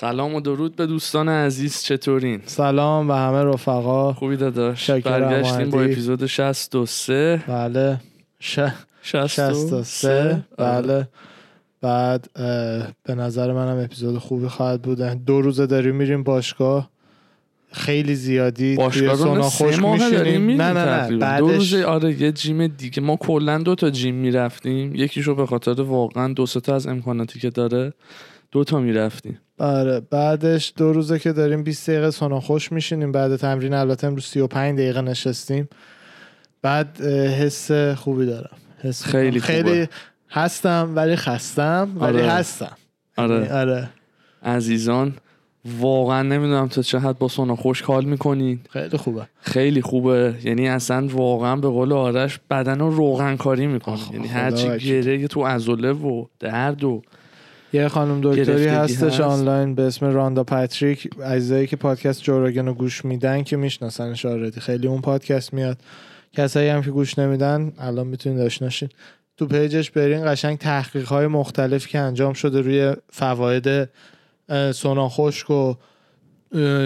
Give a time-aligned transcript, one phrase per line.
[0.00, 4.12] سلام و درود به دوستان عزیز چطورین؟ سلام و همه رفقا.
[4.12, 4.90] خوبی داداش.
[4.90, 5.82] برگشتیم با.
[5.82, 8.00] اپیزود 63 بله.
[8.40, 8.58] ش...
[9.02, 11.08] 63 بله.
[11.80, 12.30] بعد
[13.04, 14.98] به نظر منم اپیزود خوبی خواهد بود.
[15.00, 16.90] دو روزه داریم میریم باشگاه.
[17.72, 20.50] خیلی زیادی باشگاه رو خوش میشینیم.
[20.50, 20.84] نه نه نه.
[20.84, 21.38] تقریبا.
[21.38, 23.02] دو بعدش روزه آره یه جیم دیگه.
[23.02, 24.94] ما کلا دو تا جیم می‌رفتیم.
[24.94, 27.92] یکیشو به خاطر واقعا دو تا از امکاناتی که داره.
[28.52, 29.40] دو تا می‌رفتیم.
[29.58, 34.24] آره بعدش دو روزه که داریم 20 دقیقه سونا خوش میشینیم بعد تمرین البته امروز
[34.24, 35.68] 35 دقیقه نشستیم.
[36.62, 37.00] بعد
[37.40, 38.56] حس خوبی دارم.
[38.82, 39.88] حس خیلی خیلی خوبه.
[40.30, 42.30] هستم ولی خستم ولی آره.
[42.30, 42.76] هستم.
[43.16, 43.52] آره.
[43.52, 43.88] آره.
[44.42, 45.14] عزیزان
[45.78, 48.60] واقعا نمی‌دونم تا چه حد با سونا خوش حال می‌کنین.
[48.70, 49.26] خیلی خوبه.
[49.40, 50.34] خیلی خوبه.
[50.44, 54.78] یعنی اصلا واقعا به قول آرش بدن رو روغن کاری می‌کنه یعنی هرچی.
[54.78, 57.02] گره تو عضله و درد و
[57.72, 59.20] یه خانم دکتری هستش هست.
[59.20, 64.26] آنلاین به اسم روندا پاتریک عزیزایی که پادکست جو روگن رو گوش میدن که میشناسنش
[64.26, 65.78] already خیلی اون پادکست میاد.
[66.32, 68.88] کسایی هم که گوش نمیدن الان می‌تونید آشناشین
[69.36, 73.88] تو پیجش برین قشنگ تحقیق های مختلف که انجام شده روی فواید
[74.72, 75.74] سونا خشک و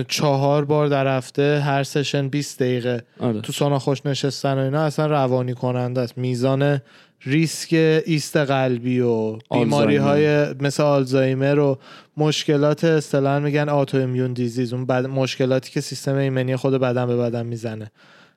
[0.09, 3.03] چهار بار در هفته هر session 20 دقیقه.
[3.21, 3.41] آره.
[3.41, 6.19] تو سونا خشک نشستن و اینا اصلا روانی کننده است.
[6.19, 6.81] میزان
[7.27, 7.73] ریسک
[8.07, 11.79] ایست قلبی و بیماری های مثل آلزایمر و
[12.17, 15.07] مشکلات اصطلاحا میگن autoimmune disease اون بد...
[15.07, 17.91] مشکلاتی که سیستم ایمنی خود بدن به بدن می‌زنه.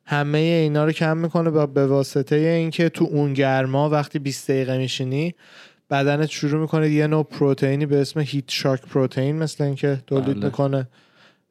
[0.05, 4.77] همه اینا رو کم می‌کنه با به واسطه اینکه تو اون گرما وقتی 20 دقیقه
[4.77, 5.35] میشینی
[5.89, 10.45] بدنت شروع می‌کنه یه نوع پروتئینی به اسم heat shock protein مثل اینکه تولید بله.
[10.45, 10.87] می‌کنه.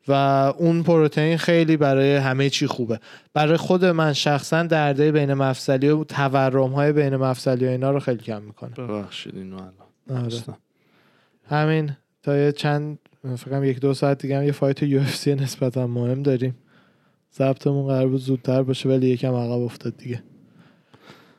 [0.09, 0.13] و
[0.59, 3.01] اون پروتئین خیلی برای همه چی خوبه.
[3.35, 8.01] برای خود من شخصا درده بین مفصلی و تورم های بین مفصلی و اینا رو
[8.01, 10.25] خیلی کم می‌کنه ببخشید اینو الان.
[10.25, 10.37] آره.
[11.49, 12.99] همین تا یه چند
[13.37, 16.55] فکرم یک دو ساعت دیگه هم یه فایت یو اف سی نسبتا مهم داریم.
[17.39, 20.23] ضبطمون قرار بود زودتر باشه ولی یکم عقب افتاد دیگه.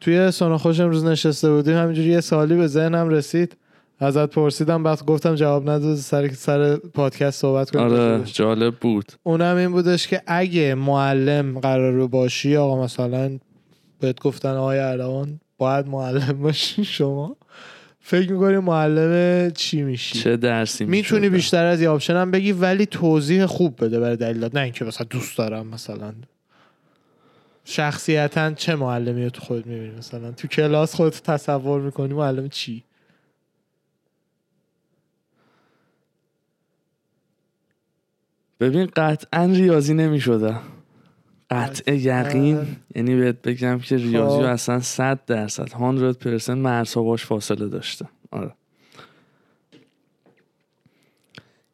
[0.01, 1.77] توی سونا خوش امروز نشسته بودیم.
[1.77, 3.57] همینجوری یه سوالی به ذهنم رسید.
[3.99, 7.85] ازت پرسیدم بعد گفتم جواب نداد سر سر پادکست صحبت کنیم.
[7.85, 9.11] آره جالب بود.
[9.23, 13.39] اونم این بودش که اگه معلم قرار رو باشی آقا مثلا
[13.99, 17.35] بهت گفتن آقای اردوان باید معلم باشی شما.
[17.99, 22.85] فکر می‌کنی معلم چی میشی؟ چه درسی می‌تونی؟ بیشتر از یه آپشن هم بگی ولی
[22.85, 26.13] توضیح خوب بده برای دلیلات نه اینکه مثلا دوست دارم مثلا.
[27.65, 32.83] شخصیتا چه معلمی رو تو خود می‌بینی؟ مثلا تو کلاس خودت تصور می‌کنی معلم چی؟
[38.59, 40.55] ببین قطعا ریاضی نمی‌شده.
[41.49, 44.41] قطع یقین یعنی بهت بگم که ریاضی خب.
[44.43, 48.05] رو اصلا 100 درصد 100 درصد مرزها باش فاصله داشته.
[48.31, 48.51] آره.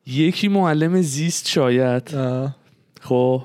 [0.06, 2.12] یکی معلم زیست شاید.
[3.02, 3.44] خب.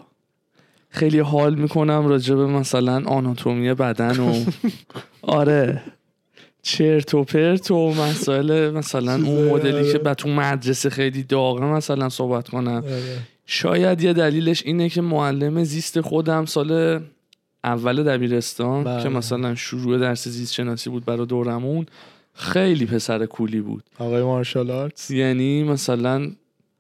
[0.89, 4.45] خیلی حال می‌کنم راجع به مثلا آناتومی بدن و
[5.23, 5.83] آره.
[6.67, 9.93] چرت و پرت و مسائل مثلا اون مدلی آره.
[9.93, 13.19] که بعد تو مدرسه خیلی داغه مثلا صحبت کنم آره.
[13.47, 17.01] شاید یه دلیلش اینه که معلم زیست خودم سال
[17.65, 19.03] اول دبیرستان بله.
[19.03, 21.87] که مثلا شروع درس زیست شناسی بود برای دورمون
[22.35, 26.31] خیلی پسر کولی بود آقای مارشال آرتس یعنی مثلا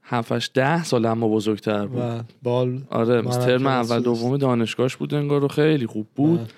[0.02, 4.00] 7 ده سال اما بزرگتر بود و بال آره ترم اول.
[4.00, 6.48] دوم دانشگاهش بود انگار و خیلی خوب بود بله.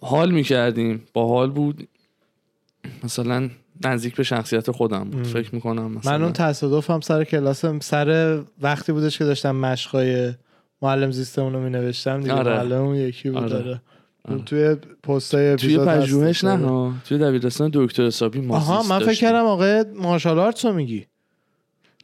[0.00, 1.88] حال می‌کردیم با حال بود
[3.04, 3.50] مثلا
[3.84, 5.22] نزدیک به شخصیت خودم بود ام.
[5.22, 10.32] فکر می‌کنم مثلا من اون تصادفم سر کلاسم سر وقتی بودش که داشتم مشقای
[10.82, 12.56] معلم زیستمون رو می نوشتم دیگه آره.
[12.56, 13.48] معلم اون یکی بود آره.
[13.48, 13.80] داره.
[14.24, 14.44] اون آره.
[14.44, 16.92] توی پستای توی پژوهش نه آره.
[17.04, 19.14] توی دبیرستان دکتر حسابی آها من فکر.
[19.14, 21.06] کردم آقای مارشال آرتس رو میگی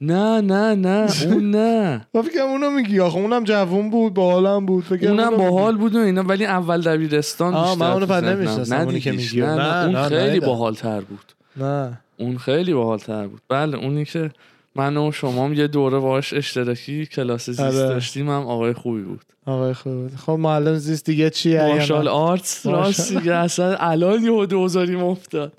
[0.07, 4.67] نه نه نه اون نه من فکر کردم اونو میگی آخه اونم جوون بود باحالم
[4.67, 5.31] بود فکر اونم.
[5.37, 8.29] باحال بود و اینا ولی اول دبیرستان آه، بیشتر من اونو ذهنم.
[8.29, 9.13] نمی‌شناسم، اونی که.
[9.13, 9.41] میگی.
[9.41, 10.47] نه, نه، نه، اون خیلی ندیدم.
[10.47, 14.31] باحالتر بود نه اون خیلی باحالتر بود بله اونی که
[14.77, 17.73] من و شما هم یه دوره باهاش اشتراکی کلاس زیست آره.
[17.73, 19.25] داشتیم هم آقای خوبی بود.
[19.47, 25.03] آقای خوب خب معلم زیست دیگه چیه martial arts راست دیگه اصلا الان یه دوزاریم
[25.05, 25.53] افتاد.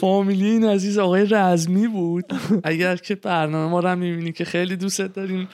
[0.00, 2.24] فامیلی این عزیز آقای رزمی بود.
[2.64, 5.48] اگر که برنامه ما رو می‌بینی که خیلی دوستت داریم.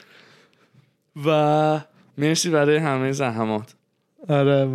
[1.25, 1.79] و
[2.17, 3.75] مرسی برای همه زحمات.
[4.29, 4.69] آره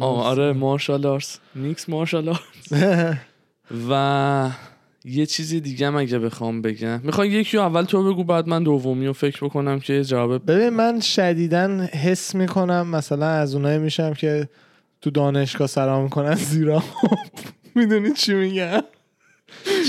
[0.00, 1.38] آه، آره martial arts.
[1.54, 2.72] mixed martial arts.
[3.90, 4.50] و
[5.10, 7.00] یه چیزی دیگه هم اگه بخوام بگم.
[7.04, 10.68] می‌خوای یکی رو اول تو بگو بعد من دومی رو فکر بکنم که جواب ببین
[10.68, 14.48] من شدیدن حس می‌کنم مثلا از اونایی میشم که
[15.00, 16.82] تو دانشگاه سلام می‌کنن زیرا.
[17.74, 18.82] می‌دونی چی میگم؟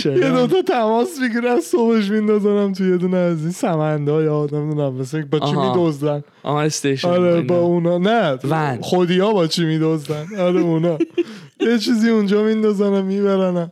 [0.05, 4.93] یه دوتا تماس می‌گیرن صبحش میندازنم توی یه دونه از این سمنده های آدم نمی‌دونم
[4.93, 5.55] مثل با چی.
[5.55, 7.41] میدوزدن آها استیشن آره.
[7.41, 7.97] با اونا.
[7.97, 8.81] نه ون.
[8.81, 10.97] خودی ها با چی میدوزدن آره اونا.
[11.71, 13.71] یه چیزی اونجا میندازن می‌برن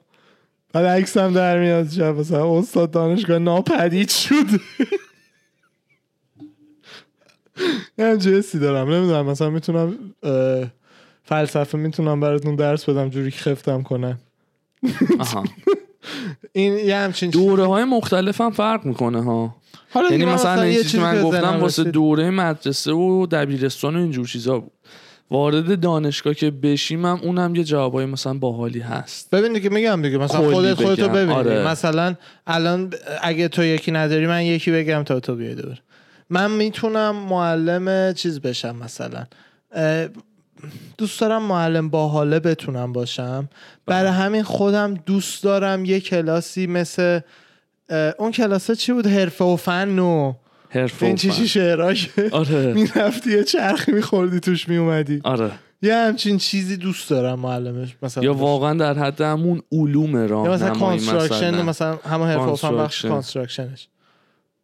[0.77, 4.45] بعد عکس هم در میاد شب مثلا استاد دانشگاه ناپدید شد
[7.97, 8.93] یه حسی دارم.
[8.93, 9.97] نمی‌دونم مثلا می‌تونم
[11.23, 14.17] فلسفه می‌تونم براتون درس بدم جوری که خفتم کنن
[15.19, 15.43] آها.
[16.53, 19.55] این یه همچین دوره های مختلف هم فرق می‌کنه ها.
[19.93, 21.83] حالا یعنی من مثلا یه این چیزی من گفتم واسه.
[21.83, 24.71] دوره مدرسه و دبیرستان و اینجور چیزا بود.
[25.31, 29.29] وارد دانشگاه که بشیم هم اونم یه جوابای مثلا باحالی هست.
[29.29, 31.13] ببین دیگه میگم دیگه مثلا خودت خودتو بگم.
[31.13, 31.67] ببین آره.
[31.67, 32.15] مثلا
[32.47, 35.81] الان اگه تو یکی نداری من یکی بگم تا تو بیای دور.
[36.29, 39.25] من می‌تونم معلم چیز بشم مثلا.
[40.97, 43.49] دوست دارم معلم باحاله بتونم باشم.
[43.85, 47.19] برای همین خودم دوست دارم یه کلاسی مثل
[48.19, 50.33] اون کلاس چی بود؟ حرفه و فن و
[50.75, 51.35] این و چی فن.
[51.35, 57.09] چی شعرها که آره می‌رفتی یه چرخی میخوردی توش میومدی آره یه همچین چیزی دوست
[57.09, 58.33] دارم معلمش مثلا یا.
[58.33, 63.05] واقعا در حد همون علوم یا مثلا کانستراکشن مثلا مثلا همه حرف آفن بخش.
[63.05, 63.87] کانستراکشنش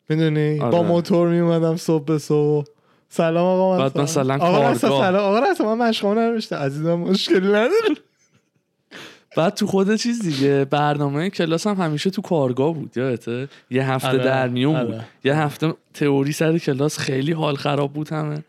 [0.09, 0.71] می‌دونی آره.
[0.71, 2.65] با موتور میومدم صبح به صبح
[3.09, 3.97] سلام آقا من بعد.
[3.97, 4.73] مثلا آقا کارگاه.
[4.73, 7.95] سلام آقا رسا من مشقامه ننوشته عزیزم مشکلی نداره
[9.37, 14.07] بعد تو خود چیز دیگه برنامه کلاس هم همیشه تو کارگاه بود یادته؟ یه هفته
[14.07, 14.85] آره، در میون آره.
[14.85, 18.43] بود یه هفته تئوری سر کلاس خیلی حال خراب بود همه.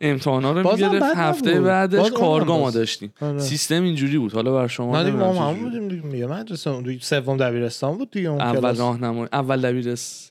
[0.00, 1.64] امتحانا رو می‌گرفت هفته نبود.
[1.66, 2.70] بعدش کارگاه ما.
[2.70, 3.12] داشتیم.
[3.20, 3.38] آره.
[3.38, 4.32] سیستم اینجوری بود.
[4.32, 5.54] حالا بر شما نه ما هم.
[5.54, 6.06] بودیم دیگه.
[6.06, 10.30] میگه مدرسه سوم دبیرستان بود دیگه اون اول راهنمایی اول دبیرس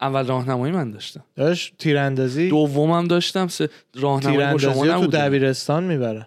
[0.00, 1.24] اول راهنمایی من داشتم.
[1.36, 6.26] داشت تیراندازی؟ دومم داشتم سه راهنمایی با شما تو دبیرستان می‌برن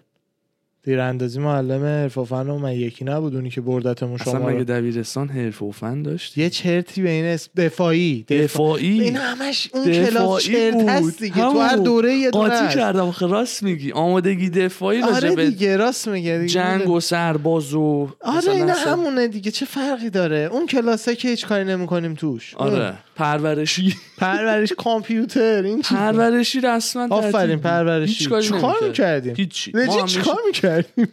[0.84, 4.58] تیراندازی معلم حرف و فن و من یکی نبود اونی که بردتمون اصلا شما مگه
[4.58, 4.64] رو.
[4.64, 8.44] دبیرستان حرفه و فن داشت یه چرتی به این اسم دفاعی دفاع.
[8.44, 10.88] دفاعی این همش اون کلاس چرت بود.
[10.88, 11.76] هست دیگه تو هر.
[11.76, 12.74] دوره یه دونه قاطی.
[12.74, 18.08] کردم آخه راست میگی آمادگی دفاعی آره دیگه راست میگه دیگه جنگ و سرباز و
[18.20, 22.54] آره اینا سر- همونه دیگه چه فرقی داره اون کلاسه که هیچ کاری نمی‌کنیم توش
[22.54, 23.96] آره پرورشی.
[24.18, 27.60] پرورش کامپیوتر این پرورشی رسما آفرین.
[27.60, 28.12] پرورشی.
[28.12, 28.74] هیچ چیکار.
[28.82, 29.34] می‌کردیم؟
[29.74, 31.08] همیشه- چیکار می‌کردیم؟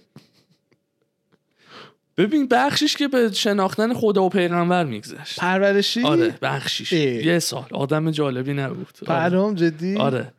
[2.18, 5.40] ببین بخشیش که به شناختن خدا و پیغمبر میگذشت.
[5.40, 7.00] پرورشی؟ آره بخشیش اه.
[7.00, 7.66] یه سال.
[7.72, 8.88] آدم جالبی نبود.
[9.08, 9.20] آره.
[9.30, 10.34] پرام جدی؟ آره.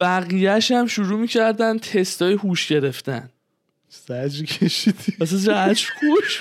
[0.00, 3.28] بقیهش هم شروع می‌کردن تستای هوش گرفتن.
[4.08, 5.12] زجر کشیدی.
[5.20, 6.40] واسه زجر خوش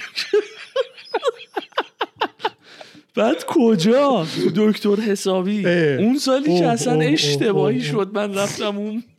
[3.15, 5.67] بعد کجا؟ دکتر حسابی.
[5.99, 7.81] اون سالی که اصلا اشتباهی.
[7.81, 9.03] شد من رفتم اون.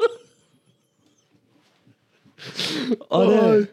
[3.08, 3.68] آره.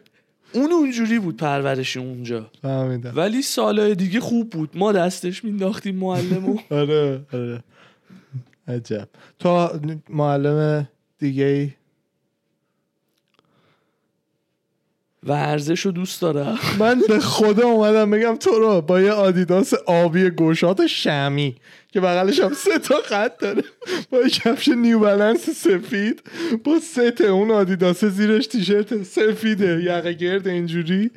[0.52, 2.50] اون اونجوری بود پرورش اونجا.
[2.62, 3.12] فهمیدم.
[3.16, 4.70] ولی سالهای دیگه خوب بود.
[4.74, 7.64] ما دستش مینداختیم معلمو آره آره.
[8.68, 9.08] عجب.
[9.38, 9.68] تو
[10.08, 10.88] معلم
[11.18, 11.70] دیگه ای
[15.26, 16.58] ورزش رو دوست دارم.
[16.80, 21.56] من به خدا اومدم بگم تو رو با یه آدیداس آبی گشات شمی
[21.92, 23.62] که بغلش هم سه تا خط داره.
[24.10, 26.22] با یه کفش نیو بالانس سفید
[26.64, 29.82] با سه تا اون آدیداس زیرش تیشرت سفیده.
[29.82, 31.10] یقه گرد اینجوری.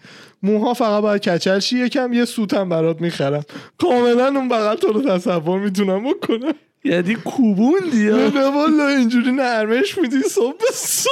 [0.44, 3.44] موها فقط باید کچل شی یکم یه سوتم برات می‌خرم.
[3.78, 6.54] کاملا اون بغل تو رو تصور می‌تونم بکنم.
[6.86, 11.12] یعنی کوبوندی نه ها نه والا اینجوری نرمش میدی صبح به صبح.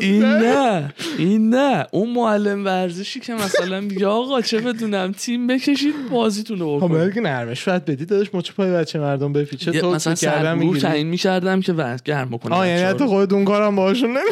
[0.00, 0.94] این نه.
[1.18, 1.86] این نه.
[1.92, 6.98] اون معلم ورزشی که مثلا میگه آقا چه بدونم تیم بکشید بازیتون رو خب بکنید
[6.98, 11.06] باید که نرمش باید بدی داداش مچ پای بچه مردم بپیچه تو مثلا سرگروه تعیین
[11.06, 13.06] می‌کردم که ورز گرم بکنه آه یعنی حتی.
[13.06, 14.20] خودت اون کارم باهاشون نمی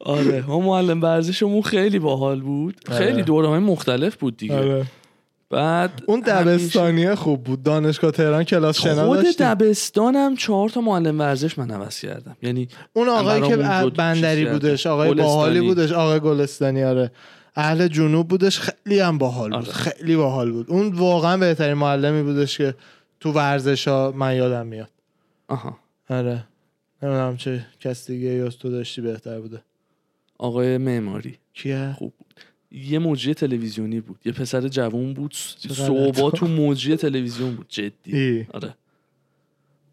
[0.00, 2.74] آره ما معلم ورزشمون خیلی باحال بود.
[2.90, 2.98] آره.
[2.98, 4.56] خیلی دوره های مختلف بود دیگه.
[4.58, 4.86] آره.
[5.50, 7.62] بعد اون همیشه- دبستانیه خوب بود.
[7.62, 12.36] دانشگاه تهران کلاس شنا خود دبستانم چهار تا معلم ورزش من عوض کردم.
[12.42, 13.56] یعنی اون آقایی که
[13.96, 14.86] بندری بودش.
[14.86, 15.14] آقای.
[15.14, 17.10] باحالی بودش آقای گلستانی آره.
[17.56, 19.58] اهل جنوب بودش خیلی هم باحال بود.
[19.58, 19.72] آره.
[19.72, 20.70] خیلی باحال بود.
[20.70, 22.74] اون واقعا بهترین معلمی بودش که
[23.20, 24.90] تو ورزش ها من یادم میاد.
[25.48, 25.78] آها.
[26.10, 26.44] آره.
[27.02, 29.62] نمی‌دونم چه کس دیگه یا تو داشتی بهتر بوده.
[30.38, 31.38] آقای معماری.
[31.54, 32.12] کیه؟ خوب.
[32.72, 34.18] یه مجری تلویزیونی بود.
[34.24, 35.34] یه پسر جوون بود.
[35.68, 36.34] غلط.
[36.34, 37.66] تو مجری تلویزیون بود.
[37.68, 38.16] جدی.
[38.18, 38.46] ای.
[38.52, 38.74] آره.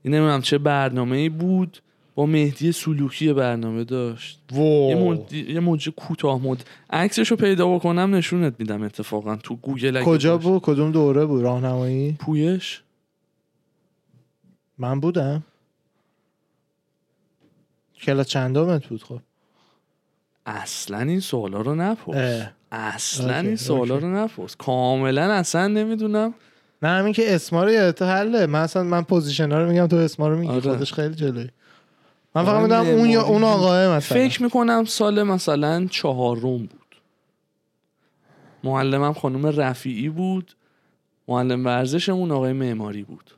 [0.04, 1.82] این نمی‌دونم چه برنامه ای بود.
[2.16, 4.40] با مهدی سلوکی برنامه داشت.
[4.52, 5.34] یه, وو مد...
[5.34, 10.38] یه موجه کوتاه مد عکسش رو پیدا بکنم نشونت میدم اتفاقا تو گوگل کجا.
[10.38, 12.82] بود؟ کدوم دوره بود؟ راهنمایی؟ پویش؟
[14.78, 15.44] من بودم.
[18.02, 19.20] کلاس چندمت بود خب؟
[20.46, 22.48] اصلا این سوالا رو نپرس.
[22.72, 23.98] اصلا این سوالا.
[23.98, 24.56] رو نپرس.
[24.56, 26.34] کاملا اصلا نمی‌دونم.
[26.82, 28.46] نه همین که اسما رو یادت حله.
[28.46, 30.52] من اصلا من position ها رو میگم تو اسما رو میگی.
[30.54, 30.62] آره.
[30.62, 31.50] خودش خیلی جلوی
[32.36, 34.18] من فقط می‌دونم اون یا اون آقاه مثلا.
[34.18, 36.96] فکر می‌کنم سال مثلا چهارم بود.
[38.64, 40.56] معلمم خانم رفیعی بود.
[41.28, 43.32] معلم ورزشمون آقای معماری بود.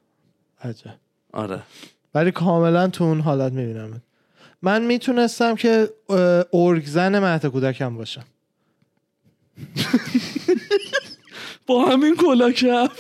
[0.64, 0.96] عجب.
[1.34, 1.60] آره.
[2.16, 4.02] ولی کاملا تو اون حالت می‌بینم
[4.62, 5.90] من می‌تونستم که
[6.54, 8.24] ارگزن مهد کودکم باشم.
[11.68, 12.92] با همین کلا کپ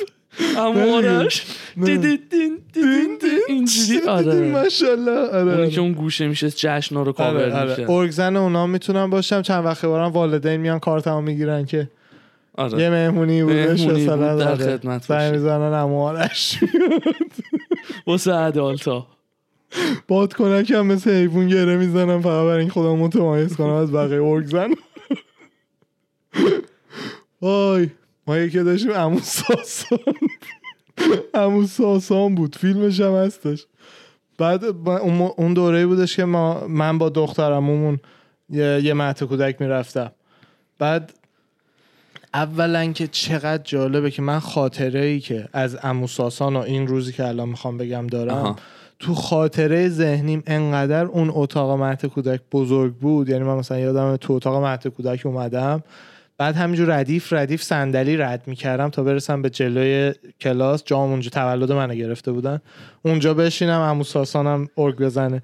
[0.58, 1.46] امارش
[1.78, 1.98] نه.
[1.98, 4.52] دیدین دیدین اینجوری آره.
[4.52, 5.12] ماشاءالله.
[5.12, 7.70] آره اونی که اون گوشه میشه جشنا رو کاور آره آره.
[7.70, 11.90] میشه ارگزن اونا می‌تونم باشم چند وقت بارم والدین میان کارتمو می‌گیرن که
[12.58, 12.82] آره.
[12.82, 14.66] یه مهمونی بودش بود، مثلا در آره.
[14.66, 15.32] خدمت باشی.
[15.32, 16.60] می‌زنن اموارش
[18.08, 19.08] واسه عدالتا
[20.08, 24.70] باد کنکم مثل حیوان گره می‌زنم فقط برای این خودم متمایز کنم از بقیه ارگزن.
[27.42, 27.90] وای
[28.28, 30.00] ما یکی داشتیم امو ساسان.
[31.34, 33.66] امو ساسان بود فیلمش هم هستش.
[34.38, 38.00] بعد اون اون دوره بودش که ما من با دخترمون
[38.50, 40.12] یه, یه مهد کودک می‌رفتم.
[40.80, 41.14] بعد
[42.34, 47.12] اولا که چقدر جالبه که من خاطره ای که از امو ساسان و این روزی
[47.12, 48.56] که الان می‌خوام بگم دارم آها.
[49.00, 53.30] تو خاطره ذهنیم انقدر اون اتاق مهد کودک بزرگ بود.
[53.30, 55.84] یعنی من مثلا یادم تو اتاق مهد کودک اومدم
[56.40, 61.72] بعد همینجور ردیف ردیف صندلی رد می‌کردم تا برسم به جلوی کلاس جام اونجا تولد
[61.72, 62.60] منو گرفته بودن
[63.02, 65.42] اونجا بشینم عمو ساسانم ارگ بزنه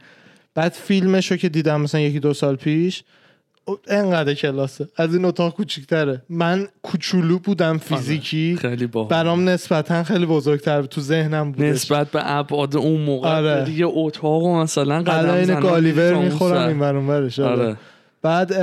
[0.55, 3.03] بعد فیلمشو که دیدم مثلا یکی دو سال پیش
[3.87, 10.25] انقدر کلاسه از این اتاق کوچیکتره من کوچولو بودم فیزیکی خیلی با برام نسبتا خیلی
[10.25, 10.81] بزرگتر.
[10.81, 13.61] تو ذهنم بود نسبت به ابعاد اون موقع آره.
[13.61, 13.71] آره.
[13.71, 16.67] یه اتاق و مثلا قدم گالیور می‌خورم.
[16.67, 17.63] این برون برش آره.
[17.63, 17.77] آره
[18.25, 18.53] بعد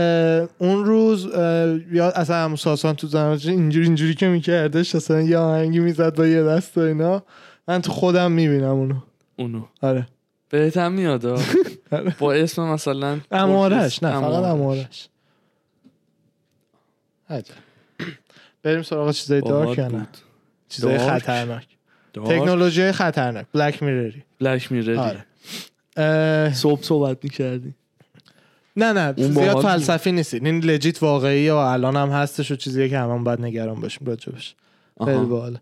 [0.59, 5.39] اون روز اه، یا اصلا همون ساسان تو زنانش اینجوری اینجوری که میکردش اصلا یه
[5.39, 7.23] آهنگی می‌زد با یه دست و اینا
[7.69, 8.95] من تو خودم می‌بینم اونو
[9.37, 10.07] اونو آره
[10.49, 11.27] بهت هم میاد.
[11.93, 12.17] آره.
[12.19, 15.09] با اسم مثلا امارش نه فقط امارش.
[17.31, 17.55] عجب.
[18.63, 20.07] بریم سراغ چیزای dark یا نه.
[20.69, 20.99] چیزای.
[20.99, 21.67] خطرناک.
[22.15, 25.19] تکنولوژی خطرناک Black Mirror ی Black Mirror ی
[26.53, 27.75] صبح صحبت می‌کردی
[28.77, 29.63] نه نه اون زیاد.
[29.63, 30.35] فلسفی نیست.
[30.35, 34.55] این legit واقعی و الان هم هستش و چیزیه که همون باید نگران باشیم راجبش
[35.05, 35.61] خیلی باحاله.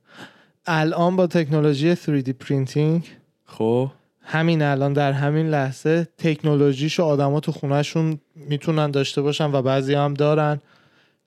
[0.66, 3.06] الان با تکنولوژی 3D printing
[3.46, 3.90] خب.
[4.22, 10.14] همین الان در همین لحظه تکنولوژیشو آدما تو خونهشون می‌تونن داشته باشن و بعضی هم
[10.14, 10.60] دارن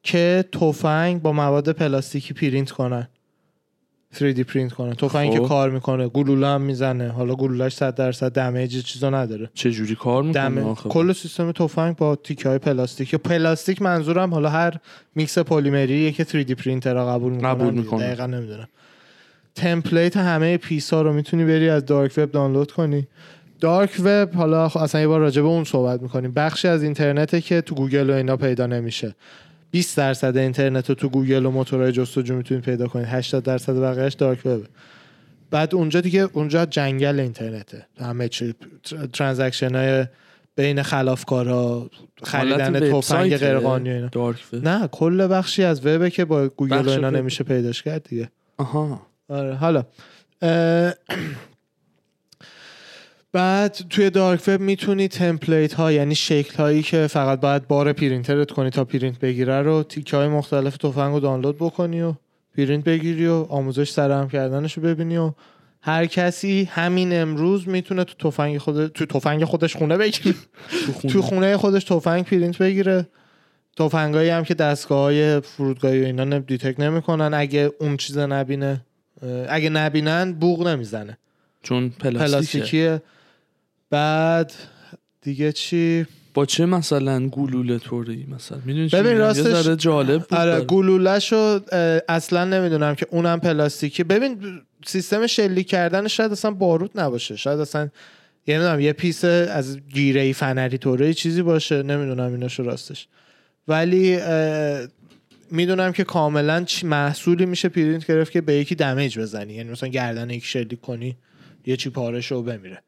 [0.04, 3.08] که تفنگ با مواد پلاستیکی پرینت کنن.
[4.14, 5.42] 3D پرینت کنن تفنگ خب.
[5.42, 7.10] که کار می‌کنه گلوله هم می‌زنه.
[7.10, 9.50] حالا گلولهش 100 درصد damage چیزا نداره.
[9.54, 10.90] چه جوری کار دم می‌کنه آخه.
[10.90, 13.16] کل سیستم تفنگ با تیکه های پلاستیک.
[13.16, 14.74] پلاستیک منظورم حالا هر
[15.16, 17.74] میکس پلیمریه که 3D پرینتر قبول می‌کنن قبول.
[17.74, 18.08] می‌کنه.
[18.08, 18.68] دقیقا نمی‌دونم.
[19.56, 23.08] template همه piece ها رو می‌تونی بری از dark web دانلود کنی.
[23.60, 26.32] dark web حالا اصلا یه بار راجع به اون صحبت می‌کنیم.
[26.32, 29.16] بخشی از اینترنته که تو گوگل و اینا پیدا نمیشه.
[29.74, 33.06] 20 درصد اینترنت رو تو گوگل و موتورهای جستجو می‌تونید پیدا کنید.
[33.08, 34.66] 80 درصد بقیهش dark web
[35.52, 37.86] بعد اونجا دیگه اونجا جنگل اینترنته.
[38.00, 38.54] همه چی
[38.84, 40.06] tr- transaction های
[40.56, 41.90] بین خلافکارا
[42.24, 44.66] خریدن تفنگ dark web.
[44.68, 47.16] نه کل بخشی از وبه که با گوگل اینا وب.
[47.16, 48.30] نمیشه پیداش کرد دیگه.
[48.58, 49.08] آها.
[49.30, 49.84] آره حالا
[50.42, 50.94] اه،
[53.34, 58.52] بعد توی dark web می‌تونی template ها یعنی شکل هایی که فقط باید بار پرینترت
[58.52, 62.14] کنی تا پرینت بگیره رو تیکه های مختلف تفنگ رو دانلود بکنی و
[62.58, 65.32] پرینت بگیری و آموزش سرهم کردنش رو ببینی و
[65.82, 70.36] هر کسی همین امروز می‌تونه تو تفنگ خود تو تفنگ خودش خونه بگیره.
[71.08, 71.58] تو خونه.
[71.58, 73.08] خودش تفنگ پرینت بگیره.
[73.78, 77.34] تفنگایی هم که دستگاه های فرودگاهی و اینا detect نمی‌کنن.
[77.34, 78.82] اگه اون چیز نبینه
[79.50, 81.18] اگه نبینن بوق نمی‌زنه.
[81.64, 83.02] چون پلاستیکیه.
[83.94, 84.54] بعد
[85.22, 90.66] دیگه چی؟ با چه مثلا گلوله طوری مثلا؟ می‌دونی ببین راستش- جالب بود آره برام.
[90.66, 91.36] گلولهشو
[91.72, 94.04] اه، اصلا نمی‌دونم که اونم پلاستیکی.
[94.04, 97.36] ببین سیستم شلیک کردن شاید اصلا باروت نباشه.
[97.36, 97.90] شاید اصلا
[98.48, 101.84] یه نمی‌دونم یه piece از گیره فنری طوره چیزی باشه.
[101.84, 103.08] نمی‌دونم ایناشو راستش.
[103.68, 104.20] ولی
[105.52, 109.54] می‌دونم که کاملا محصولی میشه پرینت گرفت که به یکی damage بزنی.
[109.54, 111.18] یعنی مثلا گردن یکی شلیک کنی
[111.66, 112.82] یه چی پاره شو بمیره.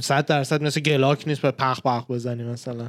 [0.00, 2.88] صد درصد مثل Glock نیست به پخ پخ بزنی مثلا؟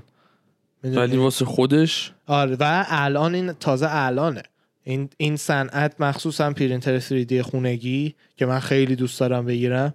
[0.84, 4.44] ولی واسه خودش؟ آره و الان این تازه الانه.
[4.84, 9.94] این این صنعت مخصوصا پرینتر 3D خونگی که من خیلی دوست دارم بگیرم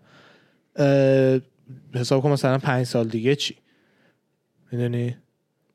[1.95, 3.57] حساب کن مثلا پنج سال دیگه چی؟
[4.73, 5.17] می‌دونی؟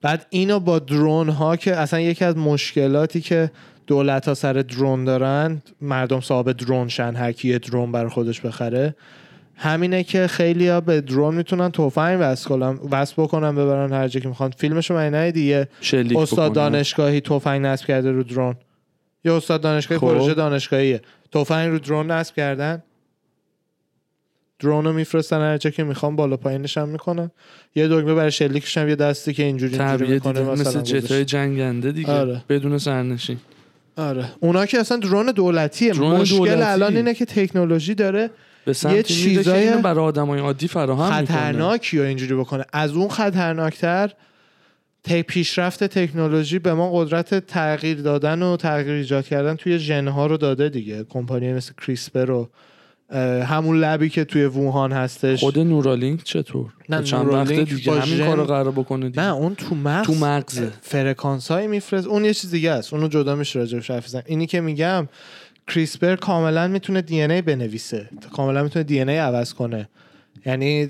[0.02, 3.52] بعد اینو با درون ها که اصلا یکی از مشکلاتی که
[3.88, 8.96] دولت ها سر درون دارن مردم صاحب درون شن هر کی درون بر خودش بخره
[9.64, 14.20] همینه که خیلی ها به درون می‌تونن تفنگ وصل کنن وصل بکنن ببرن هر جا
[14.20, 16.54] که می‌خوان فیلمشو من یه شلیک استاد.
[16.54, 18.56] دانشگاهی تفنگ نصب کرده رو درون
[19.26, 20.08] یه استاد دانشگاهی خب.
[20.08, 21.02] پروژه دانشگاهیه
[21.32, 22.84] تفنگ رو درون نصب کردن
[24.60, 27.32] درون رو میفرستن هر جا که می‌خوان بالا پایینش هم می‌کنن
[27.76, 31.02] یه دکمه برای شلیکش هم یه دستی که اینجوری اینجوری می‌کنه مثل مثلا جت های
[31.02, 31.26] گذاشته.
[31.26, 32.44] جنگنده دیگه آره.
[32.50, 33.38] بدون سرنشین
[33.98, 36.62] آره اونا که اصلا درون دولتیه درون مشکل دولتی.
[36.62, 38.30] الان اینه که تکنولوژی داره
[38.66, 41.38] به سمتی میره چیزای برای آدمای عادی فراهم می‌کنه.
[41.38, 42.66] خطرناکی رو اینجوری بکنه.
[42.74, 44.12] از اون خطرناکتر
[45.04, 50.38] ت- پیشرفت تکنولوژی به ما قدرت تغییر دادن و تغییر ایجاد کردن توی ژنها رو
[50.38, 51.04] داده دیگه.
[51.10, 52.50] کمپانی مثل CRISPR و
[53.14, 55.40] اه، همون lab ی که توی ووهان هستش.
[55.40, 59.22] خود Neuralink چطور؟ نه، چند وقت دیگه همین ژن- کارو قرار بکنه دیگه.
[59.24, 60.72] نه اون تو مغز تو مغزه.
[60.82, 62.08] فرکانس های میفرسته.
[62.08, 62.94] اون یه چیز دیگه است.
[62.94, 64.24] اونو جدا میشه حرف بزنیم.
[64.28, 65.08] اینی که میگم
[65.68, 68.10] CRISPR کاملا می‌تونه DNA بنویسه.
[68.34, 69.90] کاملا می‌تونه DNA عوض کنه.
[70.46, 70.90] یعنی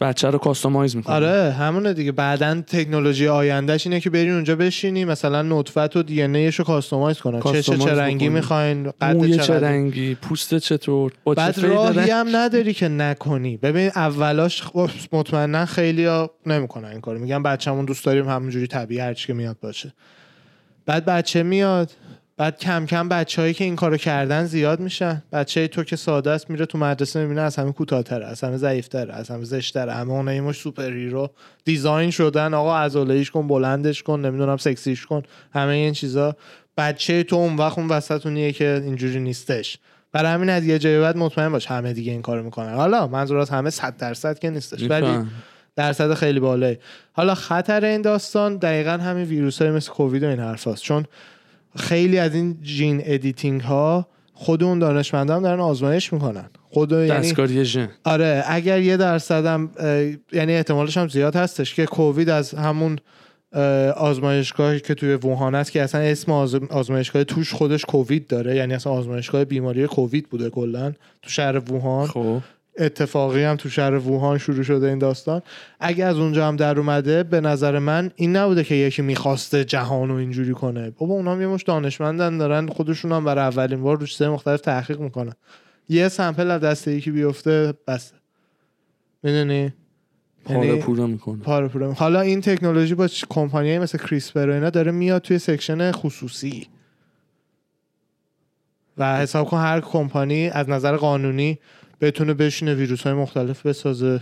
[0.00, 1.14] بچه رو کاستومایز می‌کنه.
[1.14, 2.12] آره همونه دیگه.
[2.12, 7.40] بعدا تکنولوژی آیندهش اینه که برین اونجا بشینی مثلا نطفت و DNA رو customize کنن
[7.40, 8.28] چه چه چه رنگی.
[8.28, 13.56] می‌خواین قد چه رنگی پوست چطور با بعد راهی؟ هم نداری که نکنی.
[13.56, 17.18] ببین اولاش خب مطمئنا خیلی ها نمی‌کنن این کارو.
[17.18, 19.92] میگن بچه‌مون دوست داریم همونجوری طبیعی هرچی که میاد باشه.
[20.86, 21.90] بعد بچه میاد.
[22.36, 25.22] بعد کم کم بچههایی که این کارو کردن زیاد میشن.
[25.32, 29.14] بچه تو که ساده است میره تو مدرسه می‌بینه از همه کوتاه‌تره از همه ضعیف‌تره
[29.14, 31.30] از همه زشت‌تره همه اون یه مشت superhero
[31.64, 35.22] design شدن آقا عضلاییش کن بلندش کن نمی‌دونم سکسیش کن
[35.52, 36.36] همه این چیزا.
[36.76, 39.78] بچه تو اون وقت اون وسطونیه که اینجوری نیستش.
[40.12, 42.74] برای همین از یه جایی به بعد مطمئن باش همه دیگه این کارو می‌کنن.
[42.74, 45.18] حالا منظور از همه 100 درصد که نیستش ولی.
[45.76, 46.78] درصد خیلی بالایی.
[47.12, 50.82] حالا خطر این داستان دقیقا همین ویروس های مثل کووید و این حرف هست.
[50.82, 51.04] چون
[51.76, 56.50] خیلی از این gene editing ها خود اون دانشمندا هم دارن آزمایش می‌کنن.
[56.70, 59.70] خود یعنی ژن آره اگر یه درصد هم
[60.32, 62.98] یعنی احتمالش هم زیاد هستش که کووید از همون
[63.52, 68.56] اه، آزمایشگاهی که توی ووهان است که اصلا اسم آز- آزمایشگاه توش خودش کووید داره.
[68.56, 72.06] یعنی اصلا آزمایشگاه بیماری کووید بوده کلا تو شهر ووهان.
[72.06, 72.38] خب.
[72.78, 75.42] اتفاقی هم تو شهر ووهان شروع شده این داستان.
[75.80, 80.08] اگه از اونجا هم در اومده به نظر من این نبوده که یکی می‌خواسته جهان
[80.08, 80.90] رو اینجوری کنه.
[80.90, 84.60] بابا اونا هم یه مش دانشمندن دارن خودشون هم برای اولین بار رو چیزای مختلف
[84.60, 85.32] تحقیق می‌کنن.
[85.88, 88.12] یه sample از دست یکی بیفته بس.
[89.22, 89.72] می‌دونی؟
[90.44, 91.36] پاره یعنی- پوره می‌کنه.
[91.42, 91.92] پاره پوره.
[91.92, 96.68] حالا این تکنولوژی با کمپانی مثل CRISPR و اینا داره میاد توی section خصوصی.
[98.98, 101.58] و حساب کن هر کمپانی از نظر قانونی
[102.04, 104.20] بتونه بشینه ویروس های مختلف بسازه.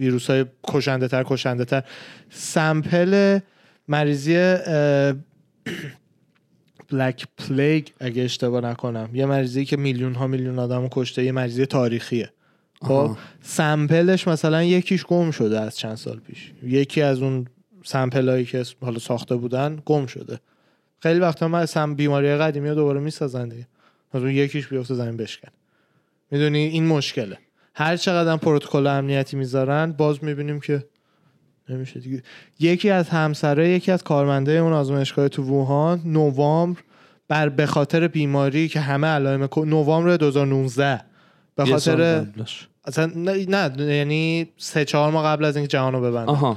[0.00, 1.82] ویروس های کشنده تر کشنده تر
[2.30, 3.38] sample
[3.88, 4.56] مریضی
[6.90, 9.10] بلک پلیگ اگه اشتباه نکنم.
[9.12, 12.30] یه مریضی که میلیون ها میلیون آدم کشته یه مریضی تاریخیه.
[12.82, 13.16] خب.
[13.42, 16.52] سمپلش مثلا یکیش گم شده از چند سال پیش.
[16.62, 17.46] یکی از اون
[17.84, 20.40] سمپل هایی که حالا ساخته بودن گم شده.
[21.02, 23.66] خیلی وقتا من سم بیماری قدیمی رو دوباره می‌سازن دیگه.
[24.12, 25.48] از اون یکیش بیفته زمین بشکن.
[26.32, 27.38] می‌دونی این مشکله.
[27.74, 30.84] هر چقدر پروتکل امنیتی می‌ذارن باز می‌بینیم که
[31.68, 32.22] نمیشه دیگه.
[32.60, 36.80] یکی از همسرای یکی از کارمنده اون آزمایشگاه تو ووهان نوامبر
[37.28, 41.00] بر به خاطر بیماری که همه علائم نوامبر 2019
[41.56, 42.26] به خاطر.
[42.84, 46.56] اصلا نه, نه یعنی سه چهار ماه قبل از اینکه جهان رو ببنده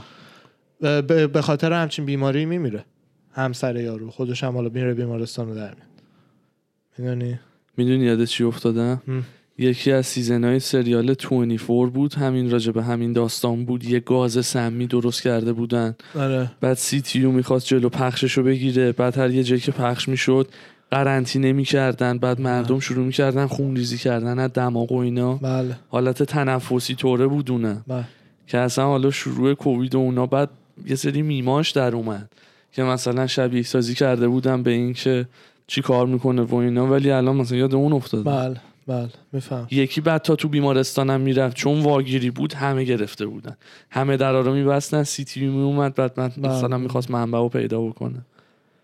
[1.28, 2.86] به, خاطر همچین بیماری میمیره.
[3.32, 5.90] همسر یارو خودش هم حالا میره بیمارستان رو در میاد.
[6.98, 7.40] می‌دونی؟
[7.78, 9.02] می‌دونی یاد چی افتادم.
[9.58, 12.14] یکی از season های سریال 24 بود.
[12.14, 13.84] همین راجع به همین داستان بود.
[13.84, 15.96] یه گاز سمی درست کرده بودن.
[16.16, 16.52] آره.
[16.62, 18.92] بعد CTU می‌خواست جلو پخشش رو بگیره.
[18.92, 20.48] بعد هر یه جایی که پخش می‌شد
[20.92, 22.18] قرنطینه می‌کردن.
[22.18, 25.36] بعد مردم شروع می‌کردن خونریزی کردن از دماغ و اینا.
[25.36, 25.76] بله.
[25.90, 28.04] حالت تنفسی طوره بود اونه بله.
[28.48, 30.50] که اصلا حالا شروع کووید و اونا بعد
[30.86, 32.30] یه سری میماش در اومد.
[32.72, 35.26] که مثلا شبیه سازی کرده بودن به این که
[35.68, 36.88] چی کار می‌کنه و اینا.
[36.88, 38.24] ولی الان مثلا یاد اون افتاده.
[38.24, 38.62] بله.
[38.88, 39.68] بله میفهم.
[39.72, 43.58] یکی بعد تا تو بیمارستانم می‌رفت چون واگیری بود همه گرفته بودن.
[43.90, 46.50] همه درا رو میبستن سیتی می اومد بعد من بله.
[46.52, 48.26] مثلا می‌خواست منبع رو پیدا بکنه.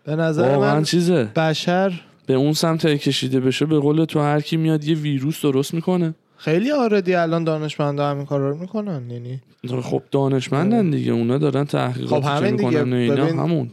[0.04, 1.24] به نظر من چیزه.
[1.24, 5.74] بشر به اون سمت کشیده بشه به قول تو هر کی میاد یه ویروس درست
[5.74, 6.14] می‌کنه.
[6.38, 9.42] خیلی already الان دانشمندا همین کارا رو می‌کنن یعنی
[9.82, 12.70] خب دانشمندن دیگه اونا دارن تحقیقات خب همین دیگه.
[12.70, 13.70] می‌کنن اینا ببین- همون.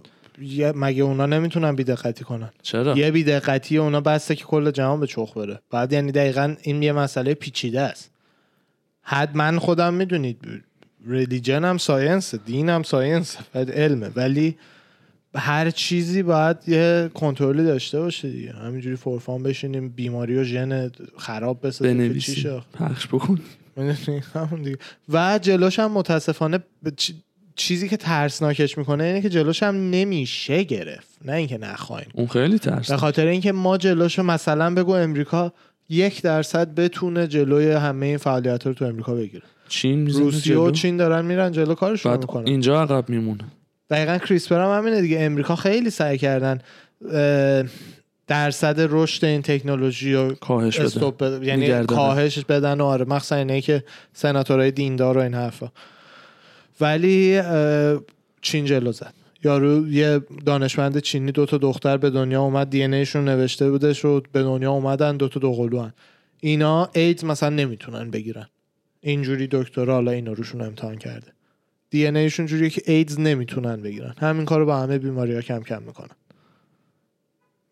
[0.75, 5.37] مگه اونا نمی‌تونن بیدقتی کنن؟ چرا؟ یه بیدقتی اونا بسه که کل جهان به چخ
[5.37, 5.61] بره.
[5.71, 8.11] بعد یعنی دقیقا این یه مسئله پیچیده است.
[9.03, 10.39] حد من خودم می‌دونید
[11.07, 14.11] religion هم science دین هم science علمه.
[14.17, 14.57] ولی
[15.35, 18.53] هر چیزی باید یه کنترلی داشته باشه دیگه.
[18.53, 23.41] همینجوری فورفان بشینیم بیماری و ژن خراب بسازیم که چی بنویسی شه؟ پخش بکن؟
[24.35, 24.79] همون دیگه.
[25.09, 26.59] و جلوش هم متاسفانه
[27.01, 27.13] چ-
[27.59, 31.09] چیزی که ترسناکش می‌کنه اینه که جلوش هم نمیشه گرفت.
[31.25, 32.07] نه اینکه نخوایم.
[32.15, 35.53] اون خیلی ترس به خاطر اینکه ما جلوشو مثلا بگو امریکا
[35.89, 39.43] یک درصد بتونه جلوی همه این فعالیت رو تو امریکا بگیره.
[39.69, 42.47] چین روسیه و چین دارن میرن جلو کارشون می‌کنن.
[42.47, 43.45] اینجا عقب میمونه.
[43.91, 45.17] دقیقا کریسپر هم همینه دیگه.
[45.21, 46.61] امریکا خیلی سعی کردن
[48.27, 50.79] درصد رشد این تکنولوژی رو کاهش.
[50.79, 51.87] یعنی نگه دارن.
[51.87, 52.81] کاهشش بدن.
[52.81, 55.69] و آره مخصوصا اینه که سناتورهای دیندار و این حرفا.
[56.81, 57.43] ولی
[58.41, 59.15] چین جلو زد.
[59.45, 64.23] یارو یه دانشمند چینی دو تا دختر به دنیا اومد دی ایشون نوشته بودش و
[64.33, 65.93] به دنیا اومدن دو تا دوقلوان.
[66.41, 68.49] اینا ایدز مثلا نمی‌تونن بگیرن.
[69.01, 71.33] اینجوری دکترها حالا اینا روشون امتحان کرده.
[71.91, 74.15] دی ایشون جوریه که ایدز نمی‌تونن بگیرن.
[74.19, 76.17] همین کارو با همه بیماری ها کم کم می‌کنن.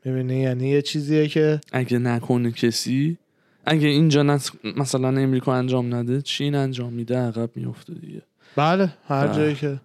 [0.04, 3.18] می‌بینی؟ یعنی یه چیزیه که اگه نکنه کسی
[3.66, 4.50] اگه اینجا نس...
[4.76, 8.22] مثلا امریکا انجام نده چین انجام میده؟ عقب میفته دیگه.
[8.56, 9.36] بله هر بله.
[9.36, 9.80] جایی که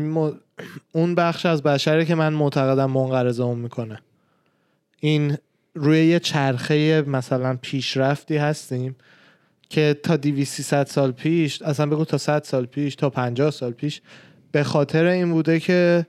[0.00, 0.32] ما-
[0.92, 3.98] اون بخش از بشره که من معتقدم منقرض اون می‌کنه.
[5.00, 5.36] این
[5.74, 8.96] روی یه چرخه مثلا پیشرفتی هستیم
[9.68, 14.00] که تا 200 سال پیش اصلا بگو تا 100 سال پیش تا 50 سال پیش
[14.52, 16.06] به خاطر این بوده که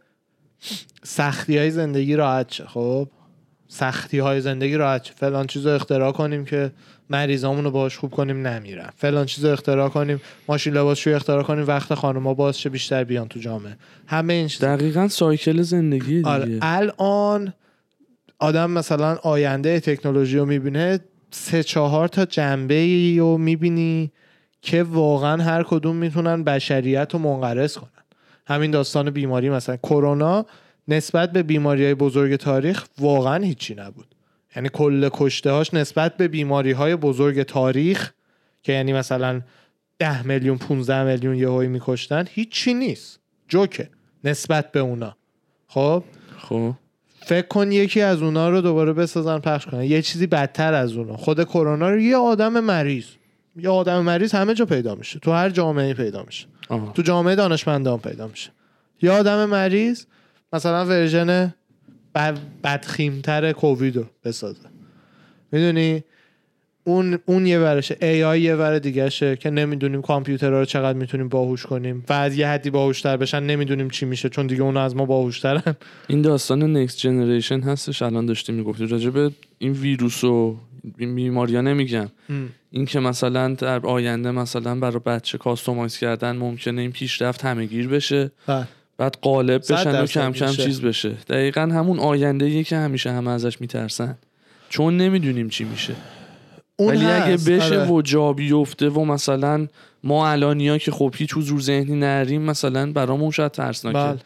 [1.03, 2.65] سختی های زندگی راحت شه.
[2.65, 3.07] خب؟
[3.67, 6.71] سختی های زندگی راحت فلان چیز رو اختراع کنیم که
[7.09, 8.89] مریضامون رو باش خوب کنیم نمیرن.
[8.97, 13.27] فلان چیز رو اختراع کنیم ماشین لباسشویی اختراع کنیم وقت خانوما باز شه بیشتر بیان
[13.27, 13.77] تو جامعه.
[14.07, 14.75] همه این چیزا.
[14.75, 16.29] دقیقا سایکل زندگی دیگه.
[16.29, 16.59] آره.
[16.61, 17.53] الان
[18.39, 20.99] آدم مثلا آینده تکنولوژی رو می‌بینه
[21.31, 24.11] سه چهار تا جنبه ای رو می‌بینی
[24.61, 27.89] که واقعا هر کدوم می‌تونن بشریت رو منقرض کنن.
[28.47, 29.77] همین داستان بیماری مثلا.
[29.77, 30.45] کرونا
[30.87, 34.15] نسبت به بیماری های بزرگ تاریخ واقعا هیچی نبود.
[34.55, 38.11] یعنی کل کشته هاش نسبت به بیماری های بزرگ تاریخ
[38.63, 39.41] که یعنی مثلا
[39.99, 43.19] 10 میلیون 15 میلیون یهویی میکشتن هیچی نیست.
[43.47, 43.89] جوکه.
[44.23, 45.15] نسبت به اونا.
[45.67, 46.03] خب؟
[46.37, 46.73] خب.
[47.25, 49.83] فکر کن یکی از اونا رو دوباره بسازن پخش کنن.
[49.83, 51.17] یه چیزی بدتر از اونا.
[51.17, 53.05] خود کرونا رو یه آدم مریض.
[53.55, 55.19] یه آدم مریض همه جا پیدا میشه.
[55.19, 56.47] تو هر جامعه پیدا میشه.
[56.69, 56.93] آه.
[56.93, 58.51] تو جامعه دانشمندان پیدا میشه.
[59.01, 60.05] یه آدم مریض
[60.53, 61.53] مثلا ورژن
[62.15, 64.59] بد- بدخیمتر کووید رو بسازه.
[65.51, 66.03] می‌دونی؟
[66.83, 70.97] اون اون یه ورشه ای آی یه ور دیگه شه که نمی‌دونیم کامپیوترها رو چقدر
[70.97, 72.03] می‌تونیم باهوش کنیم.
[72.09, 75.75] و از یه حدی باهوشتر بشن نمی‌دونیم چی میشه چون دیگه اون از ما باهوشترن.
[76.07, 78.85] این داستان نکست جنریشن هستش الان داشتی می‌گفتی.
[78.87, 80.57] راجع به این ویروس و
[80.97, 82.09] بیماریا نمیگم.
[82.71, 87.87] این که مثلا در آینده مثلا برای بچه کاستومایز کردن ممکنه این پیشرفت همه گیر
[87.87, 88.31] بشه.
[88.47, 88.67] بله.
[89.03, 90.51] بعد قالب بشن و کم کم.
[90.51, 94.17] چیز بشه دقیقا همون آینده که همیشه همه ازش میترسن
[94.69, 95.93] چون نمی‌دونیم چی میشه
[96.75, 97.91] اون ولی اگه هست، بشه آره.
[97.91, 99.67] و جا بیفته و مثلا
[100.03, 104.19] ما الانیا که خب هیچ حضور ذهنی نداریم مثلا برامون شاید ترسناکه بله.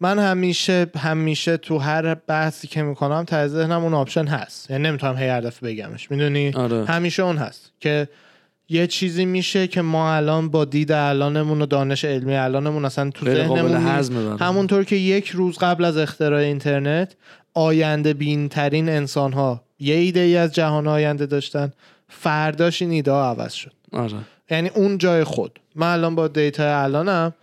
[0.00, 5.16] من همیشه همیشه تو هر بحثی که می‌کنم ته ذهنم اون option هست یعنی نمی‌تونم
[5.16, 6.84] هی هر دفعه بگمش می‌دونی آره.
[6.84, 8.08] همیشه اون هست که
[8.68, 13.26] یه چیزی میشه که ما الان با دید الانمون و دانش علمی الانمون اصلا تو
[13.26, 14.38] ذهنمون.
[14.40, 17.16] همونطور که یک روز قبل از اختراع اینترنت
[17.54, 21.72] آینده بین ترین انسان ها یه ایده ای از جهان آینده داشتن
[22.08, 24.14] فرداش این ایده ها عوض شد آره
[24.50, 27.34] یعنی اون جای خود من الان با data الانم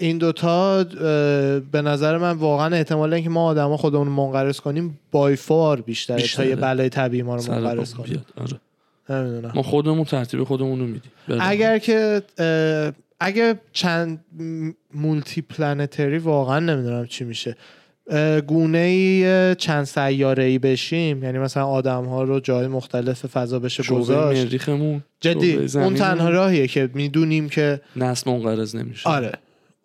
[0.00, 0.84] این دوتا
[1.72, 6.44] به نظر من واقعا احتمال اینکه ما آدما خودمون منقرض کنیم by far بیشتره, بیشتره.
[6.44, 8.24] تا یه بلای طبیعی ما رو منقرض کنیم.
[8.36, 8.60] آره.
[9.10, 9.52] نمی‌دونم.
[9.54, 11.12] ما خودمون ترتیب خودمون رو میدیم.
[11.28, 11.48] بله.
[11.48, 12.22] اگر که
[13.20, 14.24] اگه چند
[14.94, 17.56] multi-planetary واقعا نمی‌دونم چی میشه.
[18.46, 23.82] گونه ای چند سیاره ای بشیم یعنی مثلا آدم ها رو جای مختلف فضا بشه
[23.82, 24.44] گذاشت.
[24.44, 29.08] مریخمون جدی اون تنها راهیه که می‌دونیم که نسل منقرض نمیشه.
[29.08, 29.32] آره.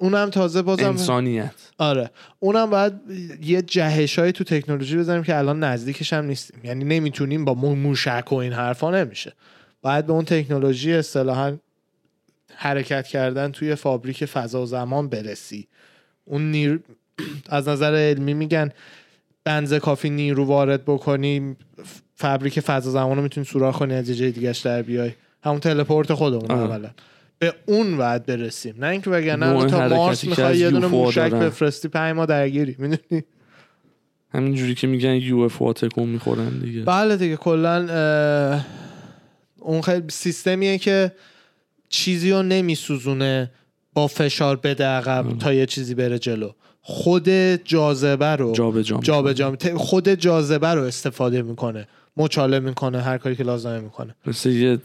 [0.02, 1.52] اونم تازه بازم انسانیت.
[1.78, 2.12] آره.
[2.40, 2.94] اونم باید
[3.42, 6.60] یه جهشایی تو تکنولوژی بزنیم که الان نزدیکش هم نیستیم.
[6.64, 9.34] یعنی نمی‌تونیم با مو- موشک و این حرفا نمیشه.
[9.82, 11.58] باید به اون تکنولوژی اصطلاحا
[12.56, 15.68] حرکت کردن توی فابریک فضا و زمان برسی.
[16.26, 16.80] اون نیر...
[17.50, 18.72] از نظر علمی میگن
[19.44, 21.56] بنز کافی نیرو وارد بکنی
[22.16, 25.12] فابریک فضا زمان رو می‌تونی سوراخ کنی از جای دیگهش در بیای.
[25.44, 26.52] همون تلپورت خودمون.
[26.52, 26.90] اولا.
[27.39, 28.75] به اون باید برسیم.
[28.80, 31.32] نه اینکه وگرنه تا مارس می‌خوای یه دونه موشک.
[31.32, 33.23] بفرستی پنج ما درگیری می‌دونی؟
[34.34, 36.82] همین جوری که میگن یو اف تکون می‌خورن دیگه.
[36.82, 38.62] بله دیگه کلا
[39.60, 41.12] اون خیلی سیستمیه که
[41.89, 43.52] چیزی رو نمیسوزونه
[43.93, 46.52] با فشار بده عقب تا یه چیزی بره جلو.
[46.82, 47.30] خود
[47.65, 53.43] جاذبه رو جابجا جابجا ت- خود جاذبه رو استفاده می‌کنه مچاله می‌کنه هر کاری که
[53.43, 54.15] لازمه می‌کنه.
[54.25, 54.78] مثل یه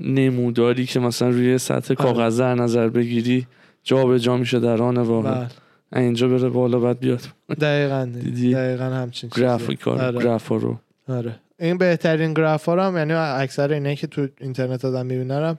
[0.00, 3.46] نموداری که مثلا روی سطح کاغذ در نظر بگیری
[3.84, 5.34] جابجا میشه در آن واقع.
[5.34, 5.48] بله.
[5.96, 7.20] اینجا بره بالا بعد بیاد.
[7.60, 9.44] دقیقا دیدی؟ دقیقا همچین چیزیه.
[9.44, 10.18] گرافیکا آره.
[10.18, 10.78] گرافا رو.
[11.08, 11.36] آره.
[11.58, 15.58] این بهترین گراف ها رو هم یعنی اکثر اینه که تو اینترنت آدم میبینرم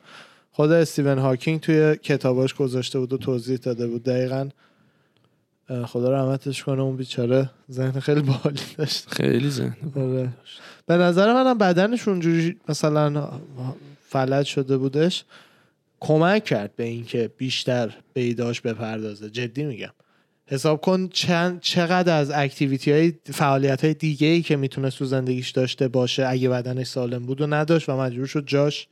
[0.51, 4.03] خود استیون هاکینگ توی کتاباش گذاشته بود و توضیح داده بود.
[4.03, 4.49] دقیقا
[5.85, 9.09] خدا رحمتش کنه اون بیچاره ذهن خیلی بالی داشت.
[9.13, 10.29] خیلی ذهن آره.
[10.85, 13.29] به نظر منم بدنش اونجوری مثلا
[14.09, 15.23] فلج شده بودش
[15.99, 19.29] کمک کرد به اینکه بیشتر به ایداش بپردازه.
[19.29, 19.89] جدی میگم.
[20.45, 25.49] حساب کن چند چقدر از اکتیویتی های فعالیت های دیگه ای که می‌تونه تو زندگیش
[25.49, 28.87] داشته باشه اگه بدنش سالم بود و نداشت و مجبور شد جاش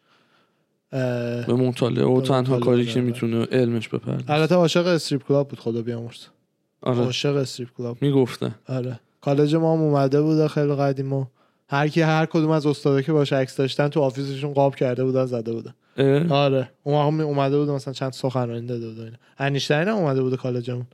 [0.91, 3.01] به مطالعه و تنها کاری که.
[3.01, 6.25] می‌تونه علمش بپرده البته عاشق strip club بود خدا بیامرز.
[6.81, 6.99] آره.
[6.99, 7.97] عاشق strip club.
[8.01, 8.99] می‌گفتن آره.
[9.21, 11.25] کالج ما هم اومده بود خیلی قدیم و
[11.69, 15.03] هر کی هر کدوم از استادا که باش عکس داشتن تو office شون قاب کرده
[15.03, 15.73] بودن زده بودن.
[15.97, 16.69] اه؟ آره.
[16.83, 19.17] اون اومده بود مثلا چند سخنرانی داده بود اینا.
[19.37, 20.87] انیشتین هم اومده بود کالجمون.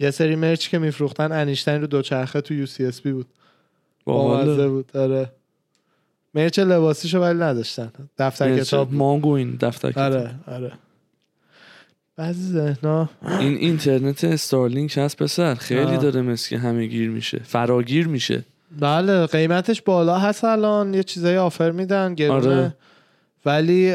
[0.00, 3.26] یه سری merch که میفروختن انیشتین رو دوچرخه تو UC SB بود.
[4.04, 4.68] بامزه باحاله.
[4.68, 4.96] بود.
[4.96, 5.32] آره.
[6.34, 7.92] merch لباسیشو ولی نداشتن.
[8.18, 8.94] دفتر کتاب.
[8.94, 10.12] مانگو این دفتر کتاب.
[10.12, 10.72] آره آره.
[12.16, 15.54] بعضی ذهنا این اینترنت استارلینک هست پسر.
[15.54, 15.96] خیلی آه.
[15.96, 17.38] داره که همه گیر میشه.
[17.38, 18.44] فراگیر میشه.
[18.78, 20.94] بله قیمتش بالا هست الان.
[20.94, 22.46] یه چیزایی آفر میدن گرونه.
[22.46, 22.74] آره.
[23.46, 23.92] ولی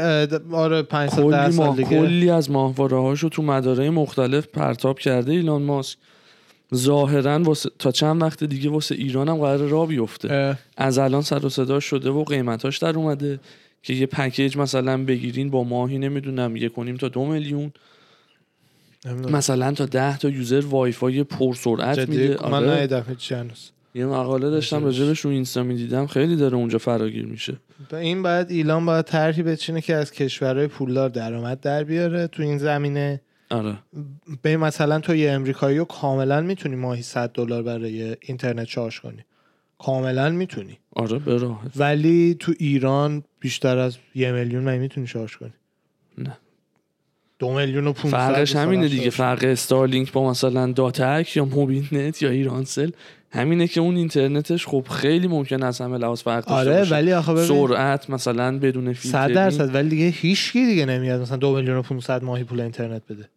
[0.52, 5.62] آره 510 کلی سال دیگه کلی از ماهواره هاشو تو مدارای مختلف پرتاب کرده ایلان
[5.62, 5.98] ماسک.
[6.76, 10.34] ظاهرا واسه تا چند وقت دیگه واسه ایران هم قرار را بیفته.
[10.34, 13.40] اه، از الان سر و صدا شده و قیمتاش در اومده
[13.84, 17.72] که یه پکیج مثلا بگیرین با ماهی نمی‌دونم یک و نیم تا دو میلیون.
[19.30, 22.50] مثلا تا ده تا یوزر وای فای پرسرعت جدی؟ میده.
[22.50, 23.04] من آره.
[23.96, 25.20] یه مقاله داشتم راجبش.
[25.20, 26.08] رو اینستا می‌دیدم.
[26.08, 27.58] خیلی داره اونجا فراگیر میشه.
[27.92, 32.44] و این باید ایلان باید طرحی بچینه که از کشورهای پولدار درآمد در بیاره تو
[32.44, 33.22] این زمینه.
[33.50, 33.78] آره.
[34.42, 39.26] به مثلا تو یه امریکایی رو کاملا می‌تونی ماهی 100 دلار برای اینترنت چارج کنی.
[39.80, 40.80] کاملا می‌تونی.
[40.96, 45.54] آره به ولی تو ایران بیشتر از یه میلیون من می‌تونی شارژ کنی؟
[46.18, 46.38] نه.
[47.40, 49.10] دو میلیون و 500 فرقش همینه دیگه.
[49.10, 52.90] فرق Starlink با مثلا داتک یا موبیل نت یا ایرانسل.
[53.36, 56.90] همینه که اون اینترنتش خب خیلی ممکن از همه لحاظ فرق داشته آره.
[56.90, 61.38] ولی آخه ببین سرعت مثلا بدون صد فیلترینگ درصد ولی دیگه هیچکی دیگه نمیاد مثلا
[61.38, 63.30] دو میلیون و 500 ماهی پول اینترنت بده.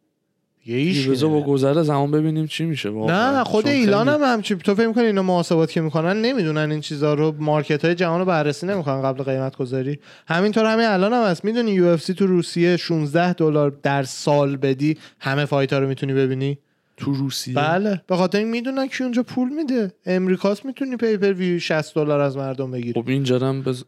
[1.11, 1.40] بذار با.
[1.40, 3.38] گذر زمان ببینیم چی میشه واقعا.
[3.38, 7.14] نه خود ایلان هم همچی تو فکر می‌کنی اینا محاسبات که می‌کنن؟ نمی‌دونن این چیزا
[7.14, 7.34] رو.
[7.38, 11.44] market های جهان رو بررسی نمی‌کنن قبل قیمت گذاری همینطور همین الان هم هست.
[11.44, 16.58] می‌دونی UFC تو روسیه 16 دلار در سال بدی همه fight ها رو می‌تونی ببینی؟
[16.98, 17.54] تو روسیه.
[17.54, 18.02] بله.
[18.06, 19.92] به خاطر این می‌دونن که اونجا پول میده.
[20.06, 23.02] امریکاست می‌تونی pay-per-view 60 دلار از مردم بگیری.
[23.02, 23.84] خب اینجا هم بز...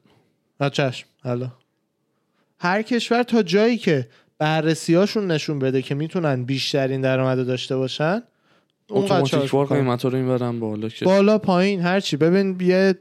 [0.73, 1.07] چشم.
[1.25, 1.53] حالا
[2.59, 8.23] هر کشور تا جایی که بررسیاشون نشون بده که می‌تونن بیشترین درآمد داشته باشن
[8.91, 9.79] اتوماتیک وار می‌کنن.
[9.79, 12.95] قیمت رو این بالا که بالا پایین هرچی ببین یه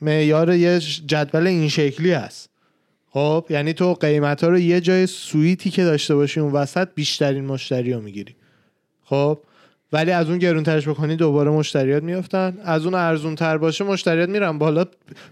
[0.00, 2.50] معیار یه جدول این شکلی هست.
[3.10, 7.44] خب یعنی تو قیمت ها رو یه جای سویتی که داشته باشی اون وسط بیشترین
[7.44, 8.36] مشتری رو می‌گیری.
[9.12, 9.38] خب
[9.92, 14.58] ولی از اون گرونترش بکنی دوباره مشتریات میفتن از اون ارزون تر باشه مشتریات میرن
[14.58, 14.84] بالا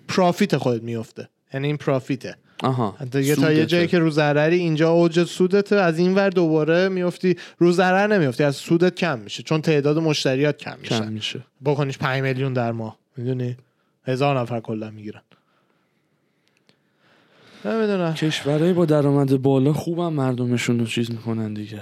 [0.09, 2.37] پرافیت خودت میفته یعنی این پرافیته.
[2.63, 2.97] آها.
[3.11, 3.67] دیگه تا یه.
[3.67, 8.45] جایی که رو ضرری اینجا اوج سودته از این ور دوباره میفتی رو ضرر نمیفتی
[8.45, 9.43] از سودت کم میشه.
[9.43, 10.99] چون تعداد مشتریات کم میشه.
[10.99, 11.41] کم میشه.
[11.65, 12.99] بکنیش 5 میلیون در ماه.
[13.17, 13.57] می‌دونی؟
[14.07, 15.23] هزار نفر کلا می‌گیرن.
[17.65, 18.15] نمی‌دونم.
[18.15, 21.81] کشورهای با درآمد بالا خوبم مردمشون رو چیز می‌کنن دیگه.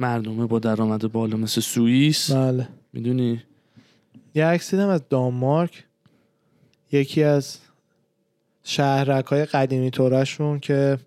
[0.00, 2.30] مردمه با درآمد بالا مثل سوئیس.
[2.30, 2.68] بله.
[2.92, 3.42] می‌دونی؟
[4.34, 5.84] یه عکس دیدم از دانمارک.
[6.92, 7.58] یکی از
[8.64, 10.98] شهرک های قدیمی تورشون که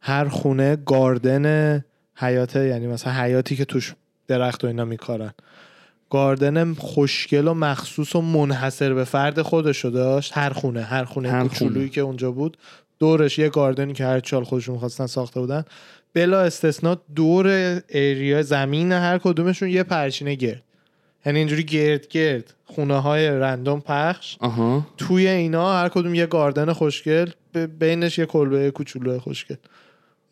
[0.00, 1.84] هر خونه گاردن
[2.14, 3.94] حیاته یعنی مثلا حیاتی که توش
[4.26, 5.32] درخت و اینا میکارن.
[6.10, 10.32] گاردن خوشگل و مخصوص و منحصر به فرد خودشو داشت.
[10.34, 11.88] هر خونه هر خونه کوچولویی.
[11.88, 12.56] که اونجا بود.
[12.98, 15.64] دورش یه گاردنی که هر چال خودشون خواستن ساخته بودن.
[16.14, 17.46] بلا استثنا دور
[17.88, 20.62] ایریا زمین هر کدومشون یه پرچینه گرد.
[21.26, 24.36] یعنی اینجوری گرد گرد خونه های رندوم پخش.
[24.40, 24.86] آها.
[24.96, 27.30] توی اینا هر کدوم یه گاردن خوشگل
[27.78, 29.56] بینش یه کلبه کوچولو خوشگل.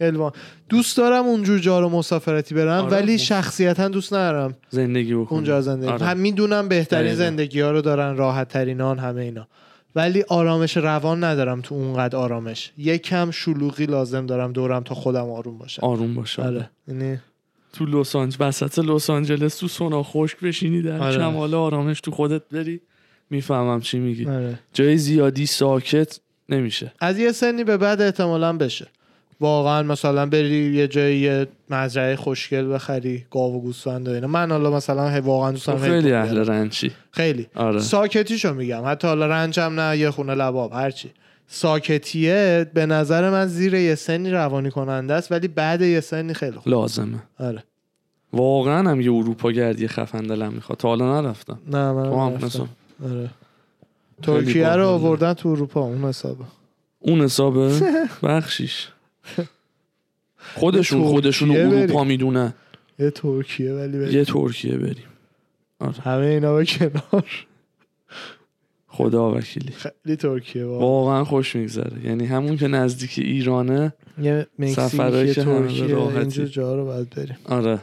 [0.01, 0.33] الوان.
[0.69, 4.57] دوست دارم اونجور جا رو مسافرتی برم آره، ولی شخصیتا دوست ندارم.
[4.71, 5.90] زندگی بکنی اونجا زندگی.
[5.90, 6.07] آره.
[6.07, 7.14] هم می‌دونم بهترین.
[7.14, 9.49] زندگی ها رو دارن راحت ترینان همه اینا.
[9.94, 12.72] ولی آرامش روان ندارم تو اونقدر آرامش.
[12.79, 15.83] یکم شلوغی لازم دارم دورم تا خودم آروم باشم.
[15.87, 16.70] آروم باشه آره.
[16.88, 17.18] یعنی
[17.72, 21.16] تو لس آنجلس وسط لس آنجلس تو سونا خشک بشینی در آره.
[21.16, 22.81] کمال آرامش تو خودت بری
[23.31, 24.26] می‌فهمم چی میگی.
[24.26, 24.59] آره.
[24.72, 26.92] جای زیادی ساکت نمیشه.
[27.00, 28.87] از یه سنی به بعد احتمالا بشه.
[29.40, 34.26] واقعا مثلا بری یه جایی یه مزرعه خوشگل بخری گاو و گوسفند و اینا.
[34.26, 36.90] من حالا مثلا واقعا دوست تو دارم خیلی اهل رنچی.
[37.11, 37.46] خیلی.
[37.55, 37.81] آره.
[37.81, 38.83] ساکتیشو میگم.
[38.87, 41.11] حتی حالا رنجم نه یه خونه لباب هرچی
[41.46, 46.57] ساکتیه به نظر من زیر یه سنی روانی کننده است ولی بعد یه سنی خیلی
[46.57, 46.68] خوب.
[46.68, 47.18] لازمه.
[47.40, 47.64] آره.
[48.33, 50.79] واقعا هم یه اروپا گردی خفن دلم می‌خواد.
[50.79, 51.59] تا حالا نرفتم.
[51.66, 52.46] نه من تو هم رفتم.
[52.46, 52.66] مثلا.
[53.11, 53.31] آره.
[54.22, 54.88] ترکیه رو.
[54.88, 56.44] آوردن تو اروپا اون حسابه.
[56.98, 57.81] اون حسابه؟
[58.22, 58.88] بخشیش.
[60.54, 62.04] خودشون خودشون اروپا.
[62.04, 62.54] می‌دونن.
[62.98, 64.18] یه ترکیه ولی بریم.
[64.18, 65.04] یه ترکیه بریم.
[66.04, 67.46] همه اینا به کنار.
[68.88, 69.72] خدا وکیلی.
[69.72, 72.06] خیلی ترکیه واقعا واقعا خوش میگذره.
[72.06, 76.18] یعنی همون که نزدیک ایرانه یه سفرهایی که ترکیه راحتی.
[76.18, 77.37] اینجور جا رو باید بریم.
[77.44, 77.78] آره.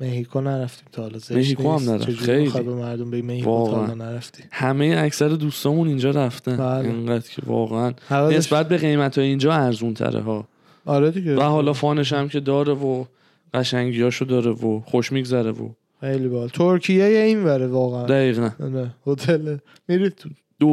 [0.00, 1.90] مهیکو نرفتیم تا حالا مهیکو هم.
[1.90, 2.10] نرفت.
[2.10, 2.50] خیلی.
[2.50, 6.56] به مردم بگی مهیکو تا نرفتی؟ همه اکثر دوستامون اینجا رفتن.
[6.56, 6.88] بله.
[6.88, 7.92] اینقدر که واقعا.
[8.10, 10.48] نسبت به قیمت های اینجا ارزون تره ها.
[10.86, 11.36] آره دیگه.
[11.36, 13.04] و حالا فانش هم که داره و
[13.54, 15.68] قشنگیاشو داره و خوش میگذره و
[16.00, 18.06] خیلی بال ترکیه این وره واقعا.
[18.06, 18.50] دقیقا.
[18.60, 19.56] نه هتل.
[19.88, 20.28] میری تو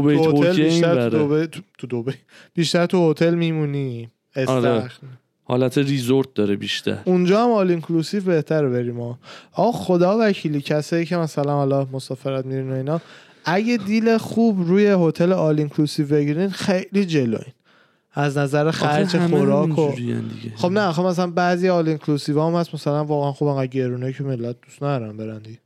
[0.10, 2.12] هتل ترکیه این بیشتر تو دبی دبی
[2.54, 4.10] بیشتر تو هتل میمونی.
[4.48, 4.90] آره.
[5.50, 6.98] حالت resort داره بیشتر.
[7.06, 12.76] اونجا هم all-inclusive بهتره بریم آقا خدا وکیلی کسایی که مثلا حالا مسافرت میرین و
[12.76, 13.02] اینا
[13.46, 17.54] اگه deal خوب روی هتل all-inclusive بگیرین خیلی جلوین.
[18.14, 19.92] از نظر خرج خوراک و.
[20.56, 24.24] خب نه خب مثلا بعضی آل اینکلوسیو هم هست مثلا واقعا خوب انقدر گرونه که
[24.24, 25.60] ملت دوست ندارن برن دیگه.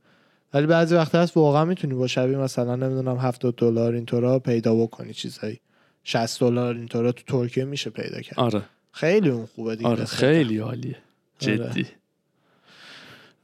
[0.54, 5.12] ولی بعضی وقتا هست واقعا می‌تونی با شبیه مثلا نمی‌دونم 70 دلار اینطورا پیدا بکنی
[5.12, 5.60] چیزایی.
[6.04, 8.40] 60 دلار اینطورا تو ترکیه میشه پیدا کرد.
[8.40, 8.62] آره.
[8.92, 9.88] خیلی اون خوبه دیگه.
[9.88, 10.04] آره.
[10.04, 10.58] خیلی.
[10.58, 10.96] عالیه.
[11.42, 11.56] آره.
[11.56, 11.86] جدی.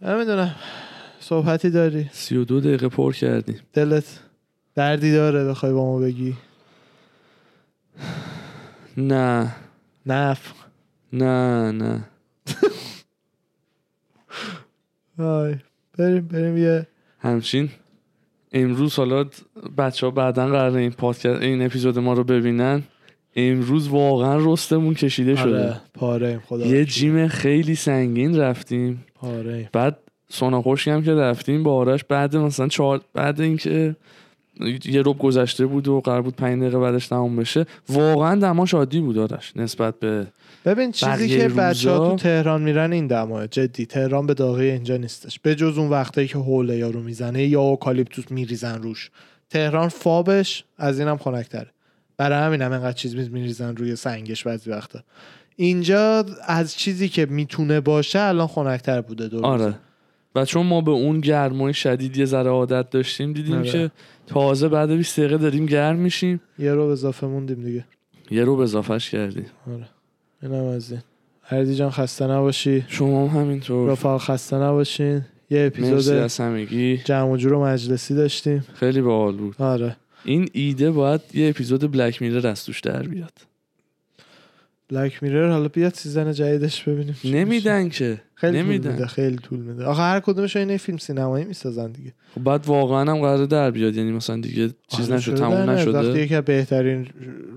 [0.03, 0.55] نمی‌دونم.
[1.21, 3.61] صحبتی داری؟ 32 دقیقه پر کردیم.
[3.73, 4.21] دلت
[4.75, 6.37] دردی داره بخوای با ما بگی؟
[8.97, 9.57] نه.
[10.07, 10.53] نف
[11.13, 12.05] نه نه.
[15.19, 15.57] آی
[15.99, 16.87] بریم بریم یه
[17.19, 17.71] همچین.
[18.53, 19.25] امروز حالا
[19.79, 22.83] بچه ها بعدا قرار این پادکست این اپیزود ما رو ببینن.
[23.39, 25.65] امروز واقعا رستمون کشیده شده.
[25.65, 29.05] آره پاره خدا یه جیم خیلی سنگین رفتیم.
[29.15, 29.99] پاره بعد
[30.31, 33.97] سونا هم که رفتیم با آرش بعد مثلا چهار بعد اینکه
[34.85, 39.01] یه روب گذشته بود و قرار بود پنج دقیقه بعدش تموم بشه واقعا دماش عادی
[39.01, 40.27] بود آرش نسبت به
[40.65, 43.87] ببین چیزی که بچه ها روزا- تو تهران میرن این دماه جدی.
[43.87, 45.39] تهران به داغی اینجا نیستش.
[45.41, 49.11] به جز اون وقتایی که حوله یارو می‌زنه یا اوکالیپتوس میریزن روش.
[49.51, 51.67] تهران فابش از اینم خنکتره.
[52.19, 55.01] برای همین هم انقدر چیز میریزن روی سنگش بعضی وقتا.
[55.57, 59.75] اینجا از چیزی که می‌تونه باشه الان خنکتر بوده دو آره.
[60.35, 63.71] و چون ما به اون گرمای شدید یه ذره عادت داشتیم دیدیم آره.
[63.71, 63.91] که
[64.27, 66.41] تازه بعد 20 دقیقه داریم گرم میشیم.
[66.59, 67.85] یه رو اضافه موندیم دیگه.
[68.31, 69.47] یه رو اضافهش کردیم.
[69.67, 69.89] آره.
[70.43, 71.01] اینم از این.
[71.43, 72.85] هردی جان خسته نباشی.
[72.89, 73.91] شما هم همینطور.
[73.91, 75.25] رفاق خسته نباشین.
[75.51, 76.97] یه اپیزود از همگی.
[76.97, 78.65] جمع و جور و مجلسی داشتیم.
[78.75, 79.55] خیلی باحال بود.
[79.59, 79.97] آره.
[80.29, 83.33] این ایده باید یه اپیزود بلک میرر از توش در بیاد.
[84.91, 87.17] بلک میرر حالا بیاد سیزن جدیدش ببینیم.
[87.25, 88.21] نمیدن که.
[88.35, 88.93] خیلی طول نمیدن.
[88.93, 89.85] میده خیلی طول میده.
[89.85, 92.13] آخه هر کدومش این فیلم سینمایی می‌سازن دیگه.
[92.35, 95.73] خب بعد واقعا هم قراره در بیاد یعنی مثلا دیگه چیز آره، نشد تموم نه،
[95.85, 97.09] وقتی نشده یکی بهترین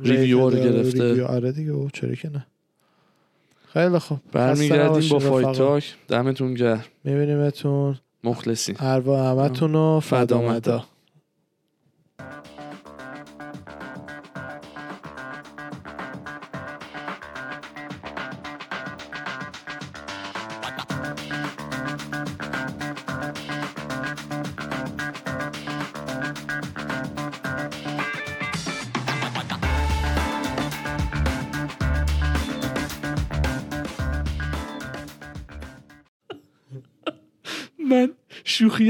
[0.03, 1.13] review رو گرفته.
[1.13, 2.45] review- آره دیگه اوه چرا که نه.
[3.73, 4.19] خیلی خوب.
[4.31, 6.83] برمیگردیم با Fight Talk دمتون گرم.
[7.03, 7.97] میبینیمتون.
[8.23, 8.75] مخلصیم.
[8.79, 10.81] اروا همتون و فدا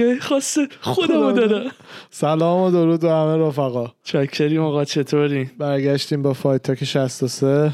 [0.02, 1.72] شوخیه خاصه خودمو خدا دارم
[2.10, 3.92] سلام و درود و همه رفقا.
[4.04, 7.74] چاکریم آقا چطوری؟ برگشتیم با Fight Talk 63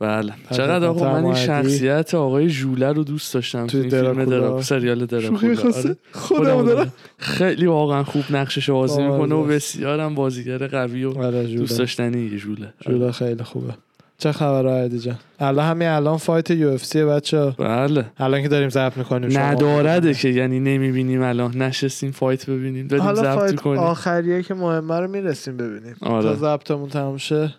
[0.00, 0.32] بله.
[0.50, 1.34] چقدر آقا من این.
[1.34, 4.62] شخصیت آقای ژوله رو دوست داشتم تو توی فیلم دراکولا.
[4.62, 5.96] سریال دراکولا آره.
[6.12, 6.92] خودمو دارم.
[7.18, 9.44] خیلی واقعا خوب نقشش بازی می‌کنه و.
[9.44, 13.74] بسیارم بازیگر قوی و آره دوست داشتنی ژوله جوله خیلی خوبه.
[14.18, 18.04] چه خبر عادی جان؟ الان همین الان fight UFC بچه بله.
[18.18, 19.42] الان که داریم ضبط می‌کنیم شما.
[19.42, 21.56] ندارده که یعنی نمی‌بینیم الان.
[21.56, 25.96] نشستیم fight ببینیم داریم حالا ضبط fight کنیم آخریه که مهمه رو می‌رسیم ببینیم.
[26.00, 26.22] آره.
[26.22, 27.54] تا ضبطمون تموم شه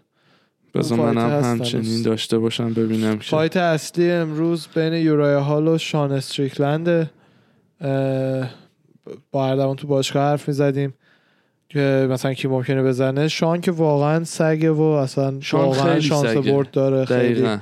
[0.75, 2.01] بذار منم هست همچنین.
[2.01, 3.29] داشته باشم ببینم که.
[3.29, 7.09] fight اصلی امروز بین یورای هال و شان استریکلند
[9.31, 10.93] با اردوان تو باشگاه حرف می‌زدیم.
[11.70, 13.28] که مثلا کی ممکنه بزنه.
[13.28, 16.51] شان که واقعا سگه و اصلا شان واقعا خیلی شانس سگه.
[16.51, 17.34] برد داره خیلی.
[17.34, 17.57] دقیقا.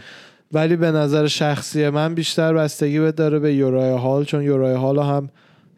[0.51, 4.99] ولی به نظر شخصی من بیشتر بستگی به داره به یورای هال چون یورای هال
[4.99, 5.29] هم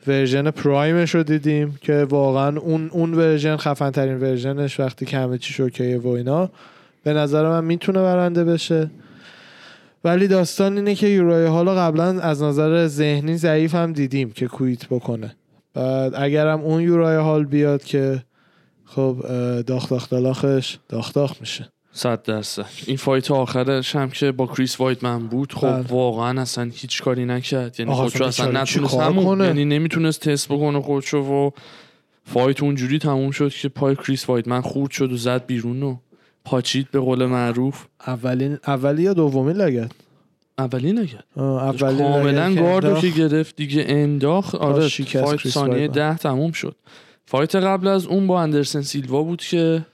[0.07, 5.05] version prime ش رو دیدیم که واقعا اون اون version خفن ترین version ش وقتی
[5.05, 6.49] که همه چی okay ه و اینا.
[7.03, 8.89] به نظر من می‌تونه برنده بشه.
[10.03, 14.85] ولی داستان اینه که یورای هال قبلا از نظر ذهنی ضعیف هم دیدیم که quit
[14.85, 15.35] بکنه.
[15.73, 18.23] بعد اگرم اون یورای هال بیاد که
[18.85, 21.69] خب اه، داخ داخ دلاخش داخ داخ میشه.
[21.91, 22.65] صد درصد.
[22.85, 25.85] این fight آخرش هم که با کریس وایدمن بود خب بله.
[25.89, 27.79] واقعا اصلا هیچ کاری نکرد.
[27.79, 31.49] یعنی خودشو اصلا نتونست همون؟ یعنی نمی‌تونست تست بکنه خودشو و
[32.25, 35.97] fight اونجوری تموم شد که پای کریس وایدمن خورد شد و زد بیرون و
[36.45, 37.85] پاچید به قول معروف.
[38.07, 39.91] اولین اولی یا دومی leg kick؟
[40.59, 45.87] اولی نگرد آه، اولین کاملا leg kick که گرفت دیگه انداخت آره fight ثانیه.
[45.87, 46.75] ده تموم شد.
[47.25, 49.85] fight قبل از اون با اندرسن سیلوا بود که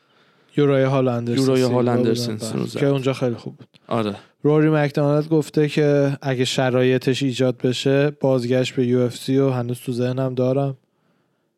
[0.58, 2.80] یورای هال اندرسن یورای هال اندرسن زد.
[2.80, 3.68] که اونجا خیلی خوب بود.
[3.88, 4.16] آره.
[4.44, 10.36] روری مکدونالد گفته که اگه شرایطش ایجاد بشه بازگشت به UFC و هنوز تو ذهنم
[10.36, 10.78] دارم.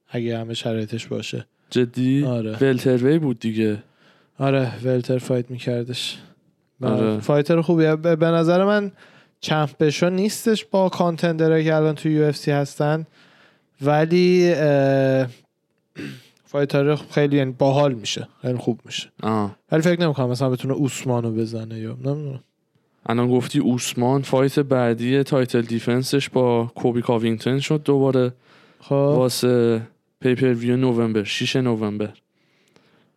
[0.09, 1.45] اگه همه شرایطش باشه.
[1.69, 2.57] جدی؟ آره.
[2.61, 3.83] welterweight بود دیگه.
[4.39, 6.17] آره welter fight میکردش.
[6.81, 7.19] آره.
[7.19, 8.91] fighter خوبیه به نظر من
[9.39, 13.05] champion نیستش با contender ه که الان تو UFC هستن.
[13.81, 14.53] ولی
[16.45, 18.27] fighter خیلی یعنی باحال میشه.
[18.41, 19.09] خیلی خوب میشه.
[19.23, 19.55] آه.
[19.71, 22.43] ولی فکر نمی‌کنم مثلا بتونه اوسمانو بزنه یا نمی‌دونم
[23.05, 28.33] الان گفتی اوسمان fight بعدی title defense ش با کولبی کاوینگتون شد دوباره.
[28.79, 28.91] خب.
[28.91, 29.81] واسه
[30.19, 32.09] pay-per-view نوامبر 6 نوامبر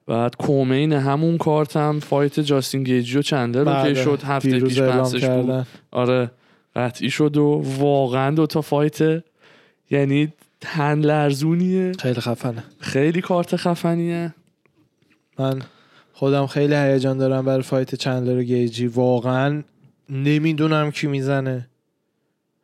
[0.09, 4.61] بعد co-main همون کارت هم fight جاستین گیجی و چندلر رو بله، که شد؟ هفته
[4.61, 5.67] پیش بحثش بود.
[5.91, 6.31] آره
[6.77, 9.25] قطعی شد و واقعا دوتا fight
[9.91, 11.93] یعنی تن لرزونیه.
[11.93, 12.65] خیلی خفنه.
[12.81, 14.35] خیلی کارت خفنیه.
[15.39, 15.63] من
[16.13, 18.87] خودم خیلی هیجان دارم برای fight چندلر و گیجی.
[18.87, 19.63] واقعا
[20.11, 21.69] نمی‌دونم کی می‌زنه.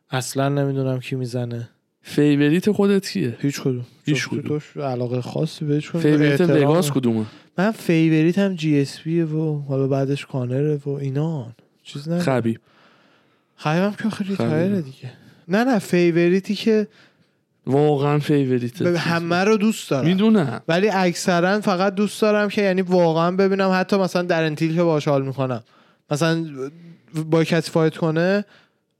[0.09, 1.69] اصلا نمی‌دونم کی می‌زنه.
[2.07, 3.85] favorite خودت کیه؟ هیچ کدوم.
[4.05, 4.61] هیچ کدوم.
[4.81, 6.41] علاقه خاصی بهش کدوم favorite.
[6.41, 7.25] وگاس کدومه؟
[7.57, 11.51] من favorite م GSP و حالا بعدش کانره و اینا.
[11.83, 12.59] چیز نه خبیب.
[13.55, 14.49] خیلی که خیلی خبیب.
[14.49, 15.11] retire ه دیگه.
[15.47, 16.87] نه نه favorite ی که
[17.67, 20.07] واقعا favorite به همه رو دوست دارم.
[20.07, 20.61] می‌دونم.
[20.67, 25.07] ولی اکثرا فقط دوست دارم که یعنی واقعا ببینم حتی مثلا دارن تیل که باش
[25.07, 25.63] حال می‌کنم.
[26.11, 26.45] مثلا
[27.25, 28.45] با کسی fight کنه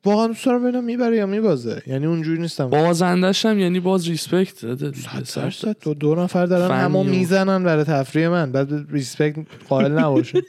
[0.05, 1.81] واقعا دوست دارم ببینم می‌بره یا میبازه.
[1.87, 2.69] یعنی اونجوری نیستم.
[2.69, 4.91] بازندش هم یعنی باز respect داده.
[5.25, 8.51] صد دو, دو نفر دارن همو می‌زنن برای تفریح من.
[8.51, 9.35] بعد respect
[9.69, 10.41] قائل نباشه.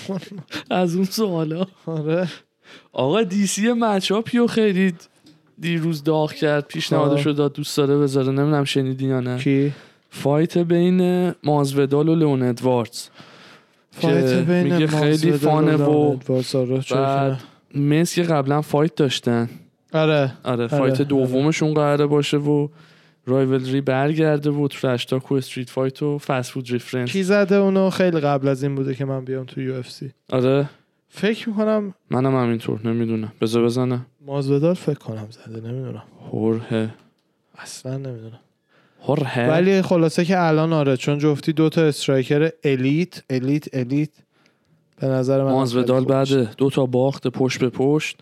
[0.70, 1.66] از اون سوالا.
[1.86, 2.28] آره.
[2.92, 4.94] آقا DC matchup یو خیلی
[5.58, 6.66] دیروز داغ کرد.
[6.66, 7.52] پیشنهادشو داد.
[7.52, 8.28] دوست داره بذاره.
[8.28, 9.38] نمی‌دونم شنیدی یا نه.
[9.38, 9.72] کی؟
[10.10, 13.08] fight بین مازودال و لئون ادواردز.
[13.90, 16.16] fight بین میگه خیلی fun ه و
[16.90, 17.40] بعد
[17.74, 19.48] مس که قبلا fight داشتن.
[19.94, 20.66] نه؟ آره آره.
[20.66, 21.04] fight آره.
[21.04, 22.68] دومشون قراره باشه و
[23.26, 27.90] رایولری برگرده و trash talk و street fight و fast food reference کی زده اونو؟
[27.90, 30.10] خیلی قبل از این بوده که من بیام تو UFC.
[30.30, 30.70] آره.
[31.08, 33.32] فکر می‌کنم منم همینطور نمی‌دونم.
[33.40, 34.06] بذار بزنم.
[34.26, 36.02] مازودال فکر کنم زده نمی‌دونم.
[36.30, 36.94] هوره
[37.58, 38.40] اصلا نمی‌دونم.
[39.02, 44.10] هوره ولی خلاصه که الان آره چون جفتی دوتا striker elite elite elite
[44.96, 45.82] به نظر من میشه.
[45.82, 48.20] بعد دو تا باخت پشت به پشت.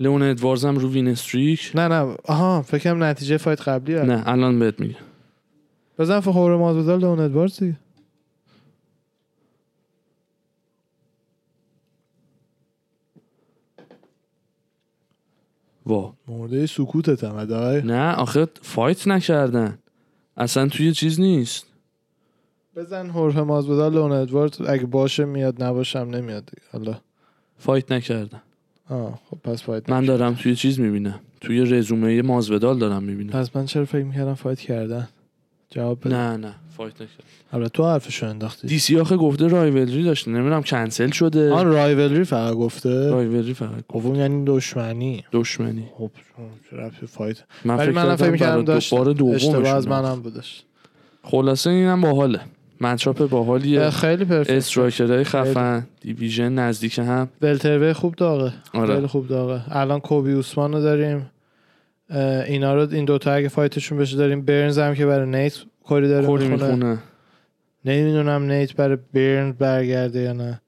[0.00, 1.72] لئون ادواردز هم رو win streak.
[1.74, 2.16] نه نه.
[2.24, 4.08] آها فکرم نتیجه fight قبلی هست.
[4.08, 4.94] نه الان بهت میگم.
[5.98, 7.76] بزن فخور مازودال دون ادواردز دیگه.
[15.86, 16.14] وا.
[16.28, 17.36] مرده سکوتت هم
[17.84, 19.78] نه آخه فایت نکردن.
[20.36, 21.65] اصلا توی چیز نیست.
[22.76, 26.62] بزن هورخه مازودال دون ادواردز اگه باشه میاد نباشم نمیاد دیگه.
[26.72, 26.98] حالا.
[27.58, 28.42] فایت نکردن
[28.90, 30.04] آه خب پس فایت من.
[30.04, 31.20] دارم توی چیز می‌بینم.
[31.40, 33.30] توی رزومه مازودال دارم می‌بینم.
[33.30, 35.08] پس من چرا فکر می‌کردم fight کردن؟
[35.70, 38.68] جواب نه نه fight نکرد حالا تو حرفشو انداختی.
[38.68, 40.30] DC آخه گفته رایولری داشته.
[40.30, 41.52] نمی‌دونم کنسل شده.
[41.52, 43.10] آن رایولری فقط گفته.
[43.10, 45.24] رایولری فقط خب اون یعنی دشمنی.
[45.32, 45.88] دشمنی.
[45.98, 46.10] خب
[46.72, 47.36] ربطی fight.
[47.64, 50.62] من فکر فکر کردم داشت بار دومشون از منم بودش.
[51.22, 52.40] خلاصه اینم باحاله.
[52.80, 54.52] matchup باحالیه خیلی perfect.
[54.52, 57.28] striker های خفن division نزدیک هم.
[57.42, 58.52] welterweight خوب داغه.
[58.74, 58.94] آره.
[58.94, 59.76] خیلی خوب داغه.
[59.76, 61.30] الان کولبی اوسمان رو داریم.
[62.46, 65.58] اینا رو این دوتا اگه fight شون بشه داریم برنز هم که برای نیت
[65.88, 66.48] کاری داره می‌خونه.
[66.48, 66.98] می‌خونه.
[67.84, 70.60] نمی‌دونم نیت برای برنز برگرده یا نه.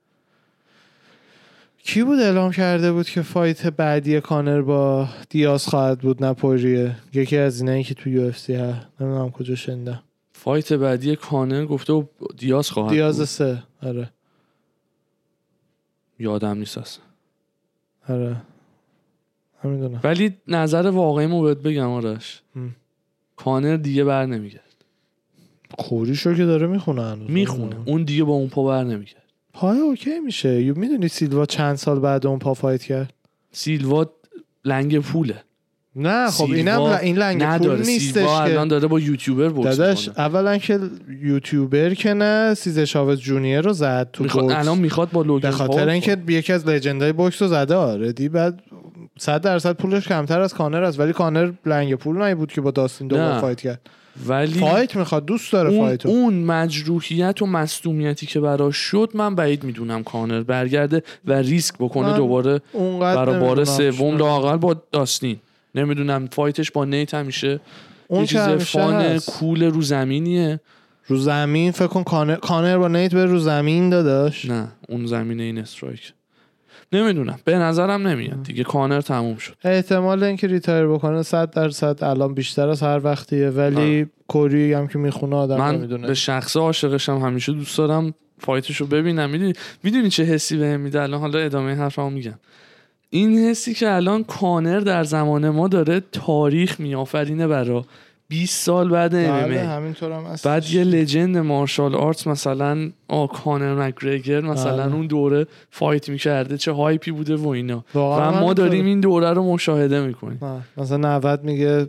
[1.85, 6.97] کی بود اعلام کرده بود که fight بعدی کانر با دیاز خواهد بود؟ نه پوریه.
[7.15, 8.87] یکی از اینایی که تو UFC هست.
[9.01, 10.03] نمی‌دونم کجا شنیدم.
[10.39, 12.05] fight بعدی کانر گفته و
[12.37, 13.29] دیاز خواهد دیاز.
[13.29, 13.63] سه.
[13.83, 14.11] آره.
[16.19, 17.05] یادم نیست اصلا.
[18.09, 18.37] آره.
[19.65, 20.01] نمی‌دونم.
[20.05, 22.43] ولی نظر واقعیمو بهت بگم آرش.
[22.57, 22.77] هم.
[23.37, 24.85] کانر دیگه بر نمیگرد.
[25.79, 27.31] recovery شو که داره می‌خونه هنوز.
[27.31, 27.77] می‌خونه.
[27.87, 29.25] اون دیگه با اون پا بر نمیگرد.
[29.53, 30.63] پای okay میشه.
[30.63, 33.15] یو می‌دونی سیلوا چند سال بعد اون پا fight کرد؟
[33.53, 34.07] سیلوا
[34.65, 35.45] لنگ پوله.
[35.97, 38.31] نه خب اینم ل- این لنگ پول نیستش که.
[38.31, 40.81] الان داره با یوتیوبر بوکس داداش اولا که
[41.23, 44.57] یوتیوبر که نه سزار چاوز جونیور رو زد تو می‌خواد بوکس.
[44.59, 48.29] الان می‌خواد با لوگن به خاطر اینکه یکی از legend ای بوکس رو زده already.
[48.29, 48.63] بعد
[49.19, 52.71] 100 درصد پولش کمتر از کانر است ولی کانر لنگ پول نمی بود که با
[52.71, 53.41] داستین نه.
[53.41, 53.81] fight کرد.
[54.27, 56.09] ولی fight می‌خواد دوست داره اون, fight و.
[56.09, 62.17] اون مجروحیت و مصدومیتی که براش شد من بعید می‌دونم کانر برگرده و ریسک بکنه
[62.17, 62.61] دوباره
[63.01, 63.65] برای بار.
[63.65, 65.37] سوم لاقل با داستین.
[65.75, 67.61] نمی‌دونم fight ش با نیت همیشه
[68.09, 69.19] اون یه چیز fun.
[69.19, 70.61] cool رو زمینیه.
[71.07, 74.45] رو زمین؟ فکر کن کانر, کانر با نیت به رو زمین داداش.
[74.45, 76.13] نه اون زمینه این strike.
[76.93, 79.55] نمی‌دونم به نظرم نمیاد دیگه کانر تموم شد.
[79.65, 84.99] احتمال اینکه retire بکنه 100 درصد الان بیشتر از هر وقتیه ولی کوری هم که
[84.99, 86.07] می‌خونه آدم من نمی‌دونه.
[86.07, 89.31] به شخص عاشقشم همیشه دوست دارم fight ش رو ببینم.
[89.31, 89.53] می‌دونی
[89.83, 92.39] می‌دونی چه حسی بهم میده؟ الان حالا ادامه حرفمو میگم.
[93.11, 97.85] این حسی که الان کانر در زمان ما داره تاریخ میآفرینه برا
[98.29, 99.83] 20 سال بعد بله هم
[100.33, 104.95] هست بعد یه legend martial arts مثلا آ کانر مک‌گرگور مثلا بله.
[104.95, 107.99] اون دوره fight می‌کرده چه hype ی بوده و اینا و
[108.31, 108.55] ما.
[108.55, 110.83] داریم این دوره رو مشاهده می‌کنیم نه.
[110.83, 111.89] مثلا 90 میگه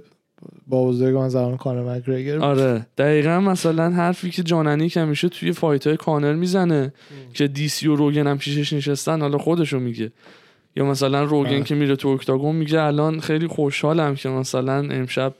[0.68, 2.40] با بزرگ من زمان کانر مک‌گرگور.
[2.40, 6.94] آره دقیقا مثلا حرفی که جاننی که همیشه توی fight های کانر می‌زنه
[7.34, 10.12] که DC و روگن هم پیشش نشستن حالا خودشو میگه
[10.76, 11.64] یا مثلا روگن بله.
[11.64, 15.34] که میره تو octagon میگه الان خیلی خوشحالم که مثلا امشب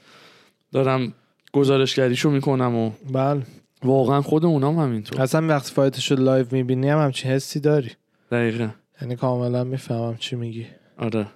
[0.72, 1.12] دارم
[1.52, 3.42] گزارشگریشو می‌کنم و بله.
[3.84, 5.22] واقعا خود اونام همینطور.
[5.22, 7.90] اصلا وقتی fight شو live می‌بینی هم همچین حسی داری.
[8.30, 8.68] دقیقا.
[9.02, 10.66] یعنی کاملا می‌فهمم چی میگی.
[10.98, 11.26] آره.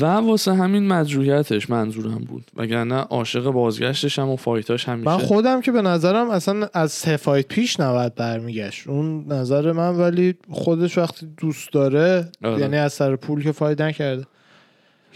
[0.00, 2.44] و واسه همین مجروحیتش منظورم بود.
[2.56, 5.10] وگرنه عاشق بازگشتش هم و fight اش همیشه.
[5.10, 8.88] من خودم که به نظرم اصلا از سه fight پیش نباید برمیگشت.
[8.88, 12.60] اون نظر من ولی خودش وقتی دوست داره آره.
[12.60, 14.24] یعنی از سر پول که fight نکرده.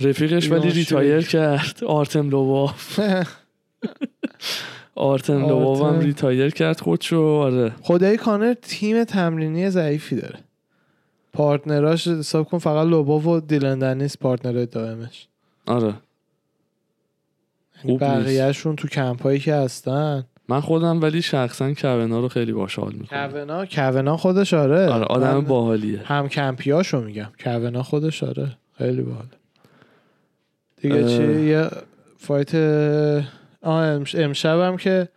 [0.00, 1.20] رفیقش ولی retire.
[1.20, 1.84] کرد.
[1.86, 3.00] آرتم لوبوف
[4.94, 6.00] آرتم لوبوف هم.
[6.00, 7.20] retire کرد خودشو.
[7.20, 7.72] آره.
[7.82, 10.38] خدای کانر تیم تمرینی ضعیفی داره.
[11.34, 15.28] partner اش حساب کن فقط لوبوف و دیلن دنیس partner دائمش.
[15.66, 15.94] آره.
[17.84, 18.02] نیست.
[18.02, 20.24] بقیهشون تو کمپ هایی که هستن.
[20.48, 23.28] من خودم ولی شخصا کونا رو خیلی باحال می‌کنم.
[23.28, 24.88] کونا؟ کونا خودش آره.
[24.88, 26.00] آره آدم باحالیه.
[26.04, 27.28] هم کمپیاشو میگم.
[27.44, 28.56] کونا خودش آره.
[28.78, 29.26] خیلی باحال
[30.80, 31.08] دیگه اه.
[31.08, 31.68] چی؟ یه
[32.16, 32.54] fight
[33.62, 34.14] آه امش...
[34.14, 35.08] امشبم که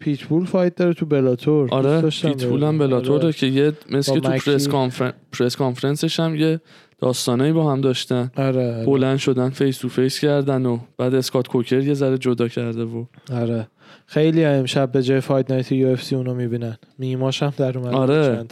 [0.00, 2.78] پیتبول fight داره تو بلاتور آره پیتبول هم ببینم.
[2.78, 3.32] بلاتوره آره.
[3.32, 4.30] که یه مثل که تو.
[4.30, 5.12] press, conferen...
[5.32, 6.60] press conference ش هم یه
[6.98, 8.86] داستانایی با هم داشتن آره آره.
[8.86, 13.04] بلند شدن face to face کردن و بعد اسکات کوکر یه ذره جدا کرده و
[13.32, 13.68] آره
[14.06, 18.44] خیلی امشب به جای Fight Night UFC اونو می‌بینن میماش هم در اومد آره.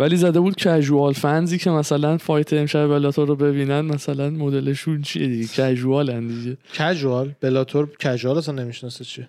[0.00, 5.02] ولی زده بود casual fans ی که مثلا fight امشب بلاتور رو ببینن مثلا مدلشون
[5.02, 9.28] چیه دیگه casual دیگه casual بلاتور casual اصلا نمی‌شناسه چیه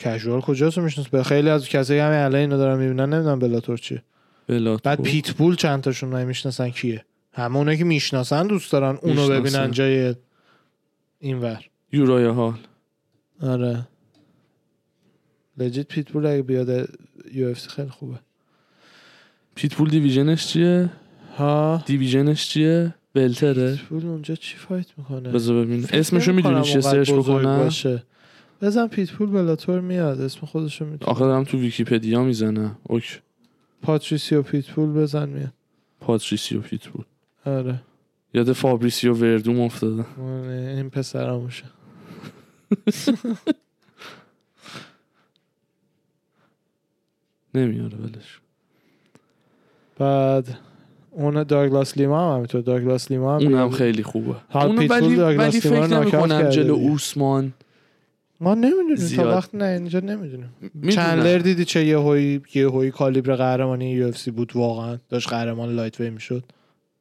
[0.00, 4.02] casual کجاست می‌شناسه به خیلی از کسایی همین الان اینو دارن می‌بینن نمی‌دونم بلاتور چیه.
[4.46, 4.80] بلاتور.
[4.84, 9.40] بعد پیتبول چند تاشون نمی‌شناسن کیه؟ همه اونایی که می‌شناسن دوست دارن اونو می‌شناسن.
[9.40, 10.14] ببینن جای
[11.18, 11.64] اینور.
[11.92, 12.58] یورای هال
[13.42, 13.88] آره.
[15.58, 16.88] legit پیتبول اگه بیاد
[17.32, 18.16] UFC خیلی خوبه.
[19.54, 20.90] پیتبول division ش چیه؟
[21.36, 23.76] ها؟ division ش چیه؟ بلتره.
[23.76, 27.58] پیتبول اونجا چی fight می‌کنه؟ بذار ببین اسمشو می‌دونی چیه؟ search بکنم.
[27.58, 28.02] باشه.
[28.62, 31.10] بزن پیتبول بلاتور میاد اسم خودشو می‌تونه.
[31.10, 32.76] آخه دارم تو ویکیپدیا می‌زنه.
[32.82, 33.16] okay
[33.82, 35.52] پاتریسیو پیتبول بزن میاد.
[36.00, 37.04] پاتریسیو پیتبول
[37.46, 37.82] آره.
[38.34, 41.64] یاد فابریسیو وردوم افتادم آره، این پسرموشه
[47.54, 48.40] نمیاره ولش
[49.98, 50.58] بعد
[51.10, 52.60] اون داگلاس لیما هم همینطور.
[52.60, 53.70] داگلاس لیما هم اونم.
[53.70, 54.34] خیلی خوبه.
[54.52, 56.74] پیتبول ولی, ولی فکر نمی‌کنم جلو.
[56.74, 57.52] اوسمان
[58.40, 59.26] ما نمی‌دونیم تا زیاد.
[59.26, 60.50] وقت نه اینجا نمی‌دونیم.
[60.90, 66.10] چندلر دیدی چه یه هوی یه هوی caliber قهرمانی UFC بود؟ واقعا داشت قهرمان lightweight
[66.10, 66.44] می‌شد.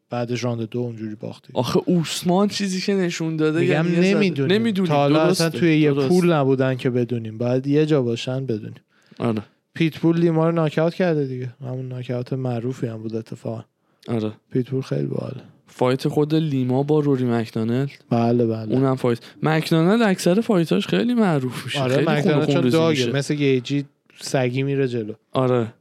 [0.10, 1.50] بعدش round دو اونجوری باختی.
[1.54, 4.58] آخه اوسمان چیزی که نشون داده میگم یعنی نمی‌دونیم.
[4.58, 4.90] نمی‌دونیم.
[4.92, 5.22] تا حالا.
[5.22, 6.10] اصلا توی یه درسته.
[6.10, 7.38] پول نبودن که بدونیم.
[7.38, 8.82] باید یه جا باشن بدونیم.
[9.20, 9.42] آره.
[9.74, 11.50] پیتبول لیما رو ناکاوت کرده دیگه.
[11.62, 13.64] همون ناکاوت معروفی هم بود اتفاقا.
[14.08, 14.32] آره.
[14.52, 15.42] پیتبول خیلی باحاله.
[15.70, 18.74] fight خود لیما با روری مکدانل؟ بله بله.
[18.74, 19.20] اونم fight.
[19.44, 21.82] مکدانل اکثر fight اش خیلی معروف میشه.
[21.82, 23.12] آره خیلی چون dog ه.
[23.12, 23.86] مثل گیجی
[24.22, 25.14] سگی میره جلو.
[25.32, 25.74] آره.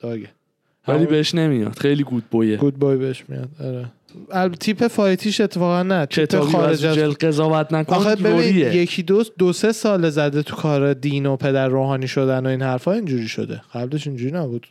[0.00, 0.28] dog ه.
[0.88, 1.78] ولی بهش نمیاد.
[1.78, 3.86] خیلی good boy ه good boy بهش میاد آره.
[4.60, 6.06] تیپ fight یش اتفاقا نه.
[6.06, 10.56] تیپ خارج از cell قضاوت نکن آخه ببین یکی دو دو سه سال زده تو
[10.56, 13.62] کار دین و پدر روحانی شدن و این حرفا اینجوری شده.
[13.74, 14.66] قبلش اینجوری نبود.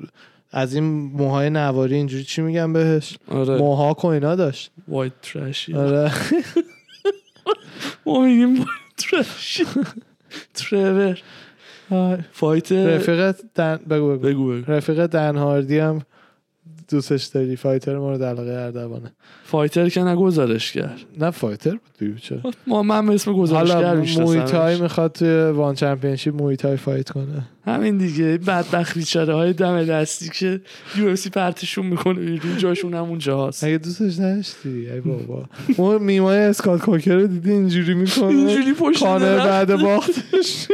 [0.56, 0.84] از این
[1.14, 3.58] موهای نواری اینجوری چی میگم بهش؟ آره.
[3.58, 4.72] موها و اینا داشت.
[4.88, 6.12] وایت ترشی آره.
[8.06, 9.64] ما میگیم وایت ترشی
[10.54, 11.20] ترور
[12.32, 14.18] فایت رفیقت دن بگو بگو.
[14.18, 14.72] بگو بگو.
[14.72, 16.02] رفیق دن هاردی هم
[16.90, 19.14] دوستش داری فایتر مورد علاقه اردوانه.
[19.44, 21.00] فایتر که نگذارش کرد.
[21.20, 24.26] نه فایتر بود دیگه چرا؟ ما من اسم گزارشگر حالا.
[24.26, 27.48] مویتای می‌خواد توی وان چمپیونشیپ مویتای فایت کنه.
[27.66, 30.62] همین دیگه بدبخت بیچاره های دم دستی که
[30.98, 35.46] یو اف سی پرتشون می‌کنه بیرون جاشون همون جاست اگه دوستش نداشتی؟ ای بابا.
[35.78, 38.28] اون میمای اسکات کوکر رو دیدی اینجوری می‌کنه.
[38.28, 39.04] اینجوری پشت.
[39.04, 40.68] بعد باختش.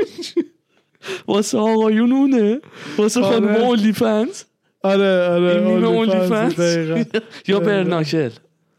[1.27, 2.59] واسه آقایون اونه.
[2.97, 3.21] واسه.
[3.21, 4.43] خانم اولی فنز
[4.83, 6.95] آره آره این میم اونلی دقیقاً.
[7.47, 7.59] یا دقیقاً.
[7.59, 8.29] برناکل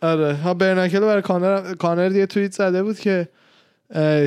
[0.02, 3.28] آره ها برناکل برای کانر کانر یه توییت زده بود که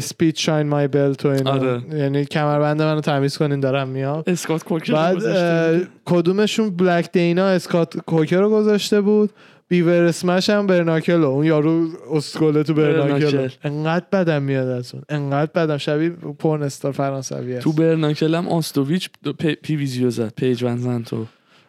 [0.02, 1.82] سپیچ شاین مای بل تو آره.
[1.94, 5.88] یعنی کمربند منو تمیز کنین دارم میام اسکات کوکر رو بعد.
[6.06, 9.30] کدومشون بلک دینا اسکات کوکر رو گذاشته بود
[9.68, 11.24] بیور اسمش هم برناکل.
[11.24, 13.50] اون یارو اسکوله تو برناکل.
[13.64, 19.10] انقدر بدم میاد از اون انقدر بدم شبیه پورن استار فرانسوی تو برناکل هم آستوویچ
[19.40, 21.26] پی, پی ویزیو زد پیج ونزنتو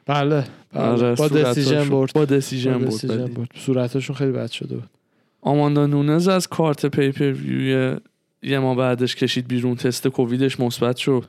[0.07, 0.83] بله بله.
[0.83, 2.13] آره با دسیژن برد.
[2.13, 4.91] با دسیژن برد صورتشون خیلی بد شده بود.
[5.41, 7.99] آماندا نونز از کارت pay-per-view
[8.43, 9.77] یه ما بعدش کشید بیرون.
[9.77, 11.25] تست کوویدش مثبت شد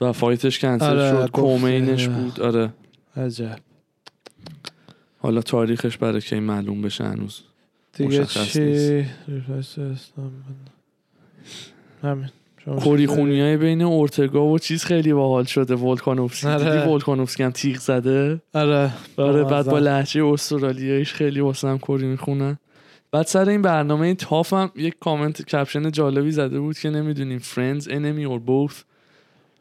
[0.00, 1.30] و fight ش کنسل آره، شد.
[1.30, 2.40] co-main ش بود.
[2.40, 2.72] آره.
[3.16, 3.58] عجب.
[5.18, 7.40] حالا تاریخش برای کی معلوم بشه هنوز؟
[7.92, 9.06] دیگه چی؟
[10.16, 10.32] بود.
[12.02, 12.28] همین.
[12.76, 15.74] کوری خونی های بین اورتگا و چیز خیلی باحال شده.
[15.74, 16.48] ولکانوفسکی.
[16.48, 16.80] آره.
[16.80, 18.90] دیدی ولکانوفسکی هم تیغ زده؟ آره.
[19.16, 19.78] آره بعد با.
[19.78, 22.58] لهجه استرالیاییش خیلی واسه هم کوری می‌خونن.
[23.12, 27.38] بعد سر این برنامه این تاف هم یک comment caption جالبی زده بود که نمی‌دونیم
[27.38, 28.74] friends enemy or both.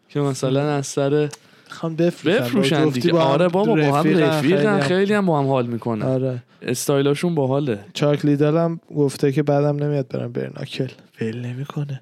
[0.09, 1.29] که مثلا از سر
[1.69, 3.11] خوان بفروشن دیگه.
[3.11, 6.01] با آره بابا با هم رفیقن، خیلی هم با هم حال می‌کنن.
[6.01, 6.43] آره.
[6.61, 7.79] استایلاشون باحاله.
[7.93, 10.87] چاک لیدل هم گفته که بعدم نمیاد برم bare knuckle.
[11.21, 12.01] ول نمی‌کنه.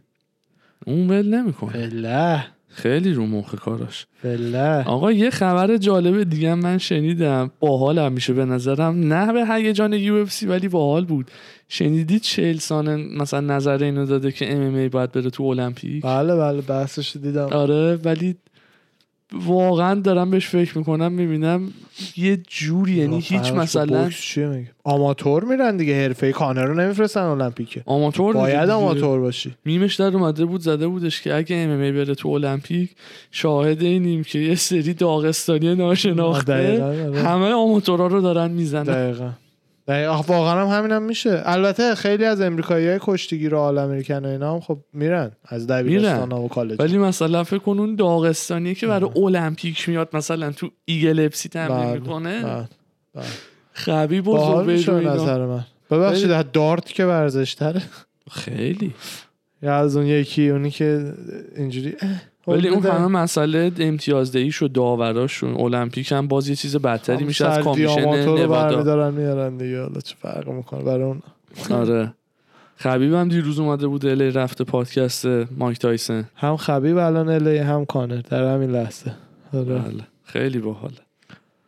[0.86, 1.72] اون ول نمی‌کنه.
[1.72, 2.46] فله.
[2.68, 4.06] خیلی رو مخ کاراش.
[4.22, 4.84] فله.
[4.84, 7.52] آقا یه خبر جالب دیگه من شنیدم.
[7.60, 9.14] باحال هم میشه به نظرم.
[9.14, 11.32] نه به هیجان UFC ولی باحال بود.
[11.70, 16.04] شنیدید چهل سانه مثلا نظر اینو داده که ام ام ای باید بره تو المپیک؟
[16.04, 17.48] بله بله بحثش دیدم.
[17.52, 18.36] آره ولی
[19.36, 21.74] واقعا دارم بهش فکر می‌کنم می‌بینم
[22.18, 24.10] یه جوری یعنی هیچ مثلا
[24.84, 27.84] آماتور میرن دیگه حرفه کانر رو نمیفرستن المپیکه.
[27.86, 28.70] آماتور باید.
[28.70, 29.56] آماتور باشی.
[29.66, 32.90] میمش در اومده بود زده بودش که اگه ام ام بره تو المپیک
[33.32, 37.20] شاهد اینیم که یه سری داغستانی ناشناخته آره.
[37.20, 38.84] همه آماتورا رو دارن می‌زنن.
[38.84, 39.30] دقیقا.
[39.88, 41.42] واقعا هم همین هم میشه.
[41.46, 45.68] البته خیلی از امریکایی های کشتیگیر و آل امریکن و اینا هم خب میرن از
[45.68, 50.70] دبیرستان و کالج ولی مثلا فکر کن اون داغستانی که برای المپیک میاد مثلا تو
[50.86, 52.44] ایگل اپسی تمرین بله، می‌کنه.
[52.44, 52.68] بله،
[53.14, 53.26] بله.
[53.74, 55.08] خبی بزرگ.
[55.08, 55.66] نظر من.
[55.92, 57.82] ببخشید از دارت که ورزش تره
[58.32, 58.94] خیلی.
[59.62, 61.14] یا از اون یکی اونی که
[61.56, 62.86] اینجوری اه، ولی اون.
[62.86, 68.48] همه مسئله امتیازدهیش و داوراشون المپیک هم باز یه چیز بدتری میشه از کامیشن نوادا.
[68.48, 69.82] برمیدارن میارن دیگه.
[69.82, 71.22] حالا چه فرق می‌کنه؟ برای اون
[71.82, 72.14] آره.
[72.78, 75.26] خبیب هم دیروز اومده بود LA رفته پادکست
[75.58, 76.26] مایک تایسن.
[76.36, 78.22] هم خبیب الان LA هم کانر.
[78.30, 79.12] در همین لحظه.
[79.54, 79.64] آره.
[79.66, 80.04] بله.
[80.24, 80.96] خیلی باحاله.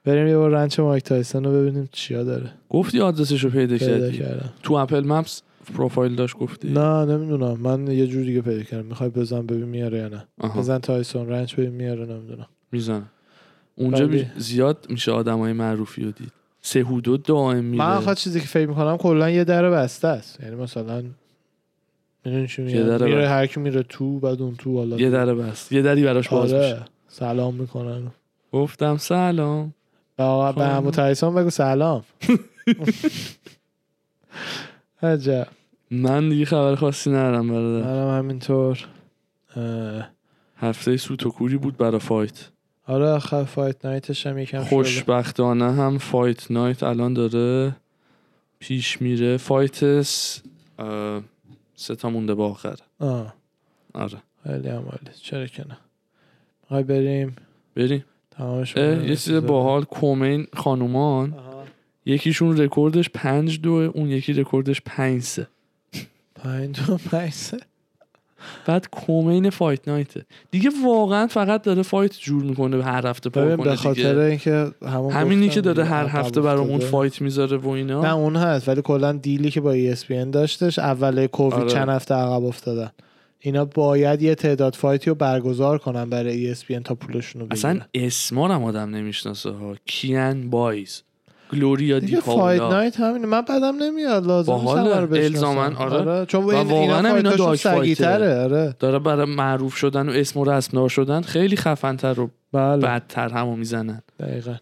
[0.06, 2.50] بریم یه بار ranch مایک تایسن رو ببینیم چیا داره.
[2.70, 4.42] گفتی آدرسش رو پیدا پیدا کردی.
[4.64, 5.42] تو Apple Maps؟
[5.74, 7.60] پروفایل داشت گفتی؟ نه نمی‌دونم.
[7.60, 8.86] من یه جور دیگه پیدا کردم.
[8.86, 10.28] می‌خوای بزن ببین میاره یا نه.
[10.42, 10.60] آها.
[10.60, 12.48] بزن تایسون ranch ببین میاره نمی‌دونم.
[12.72, 13.10] می‌زنم.
[13.76, 16.32] اونجا می- زیاد میشه آدمای معروفی رو دید.
[16.62, 17.84] سهودو دائم میره.
[17.86, 20.40] من آخه چیزی که فکر می‌کنم کلا یه در بسته است.
[20.44, 21.04] یعنی مثلا
[22.26, 23.30] می‌دونی چی میره بسته.
[23.30, 25.72] هر کی میره تو بعد اون تو حالا یه در بس.
[25.72, 26.66] یه دری براش باز میشه.
[26.66, 28.02] آره سلام می‌کنن.
[28.52, 29.74] گفتم سلام.
[30.18, 30.68] آقا به.
[30.68, 32.04] همون تایسون بگو سلام.
[35.04, 35.48] عجب.
[35.92, 37.86] من دیگه خبر خاصی ندارم برادر.
[37.88, 38.88] منم همینطور.
[39.56, 40.10] اه،
[40.58, 42.50] هفته سوت و کوری بود برای fight.
[42.88, 44.64] آره آخر fight night ش هم یکم.
[44.64, 47.76] خوشبختانه هم fight night الان داره
[48.60, 49.38] پیش میره.
[49.38, 50.42] fight س-
[50.80, 51.22] اه،
[51.76, 52.76] سه تا مونده با آخر.
[53.00, 53.34] آه.
[53.94, 54.18] آره.
[54.44, 55.12] خیلی هم عالی.
[55.22, 55.78] چرا که نه.
[56.62, 57.36] می‌خوای بریم؟
[57.76, 58.06] بریم.
[58.32, 61.64] تمامش؟ یه چیز باحال co-main خانومان آها.
[62.06, 65.48] یکیشون رکوردش پنج دو اون یکی رکوردش پنج سه.
[66.44, 67.58] پنج سه.
[68.66, 73.46] بعد co-main fight night ه دیگه واقعا فقط داره fight جور می‌کنه هر هفته پر
[73.46, 74.20] به کنه خاطر دیگه.
[74.20, 76.80] اینکه همون همینی که داره هر هفته برامون.
[76.80, 78.02] fight می‌ذاره و اینا.
[78.02, 81.70] نه اون هست ولی کلا deal ی که با ESPN داشتش اول کووید آره.
[81.70, 82.90] چند هفته عقب افتادن.
[83.40, 87.72] اینا باید یه تعداد fight ی رو برگزار کنن برای ESPN تا پولشون رو اصلا
[87.72, 87.88] بگیرن.
[87.94, 89.76] اسما رو هم آدم نمی‌شناسه ها.
[89.86, 91.04] کیان بایز.
[91.54, 94.28] گلوریا دی دیگه فایت نایت همین من بدم نمیاد.
[94.28, 95.26] لازم نیست رو بشناسم.
[95.26, 96.26] الزاماً، آره.
[96.26, 98.76] چون این واقعاً اینا سگی‌تره، آره.
[98.80, 102.82] داره برای معروف شدن و اسم و رسمدار شدن خیلی خفنتر و بله.
[102.82, 104.02] بدتر همو می‌زنن.
[104.20, 104.56] دقیقا.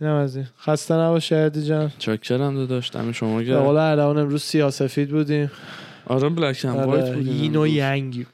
[0.00, 0.46] اینم از این.
[0.60, 1.92] خسته نباش شهردی جان.
[1.98, 2.90] چاکرم داداش.
[2.90, 3.62] دم شما به گرم.
[3.62, 5.50] قول اردوان امروز سیاسفید بودیم.
[6.06, 7.66] آره بلک هم وایت آره، بودیم یین و.
[7.66, 8.26] ینگ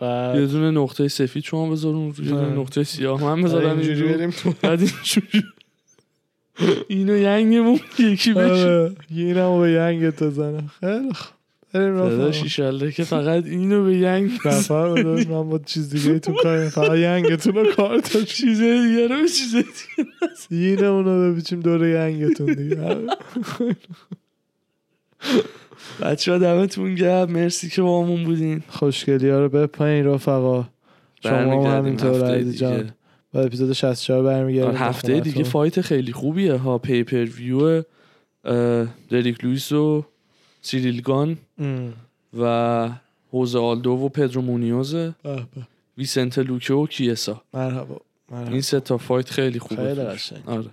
[0.00, 2.58] یه دونه نقطه سفید شما بذار اون رو، یه دونه آره.
[2.58, 4.52] نقطه سیاه من بذارم اینجوری اینجوری بریم تو.
[4.62, 5.44] بعد اینجوری.
[6.88, 8.42] اینو ینگمون یکی بشه.
[8.42, 11.12] آره، یینم به ینگ تو زنم خیلی
[11.72, 12.58] داداش
[12.96, 17.72] که فقط اینو به ینگ نفر من با چیز دیگه تو کاریم فقط ینگتون رو
[17.72, 22.76] کار داشت چیز دیگه رو چیز دیگه یینه اونو بپیچیم دور ینگتون دیگه.
[26.00, 27.30] بچه ها دمتون گرم.
[27.30, 28.62] مرسی که با همون بودین.
[28.68, 30.68] خوشگلی ها رو بپایین رفقا.
[31.22, 32.58] شما همینطور عزیز.
[32.58, 32.90] جان.
[33.38, 37.82] اپیزود 64 برمیگردیم هفته دیگه fight خیلی خوبیه ها pay-per-view
[39.10, 40.04] دریک لویس و
[40.62, 41.38] سیریل گان
[42.38, 42.88] و
[43.32, 45.14] هوزه آلدو و پدرو مونیوزه
[45.98, 47.42] ویسنت لوکه و کیسا.
[47.54, 48.52] مرحبا مرحبا.
[48.52, 50.00] این سه تا fight خیلی خوبه خیلی.
[50.00, 50.42] قشنگ.
[50.46, 50.70] آره.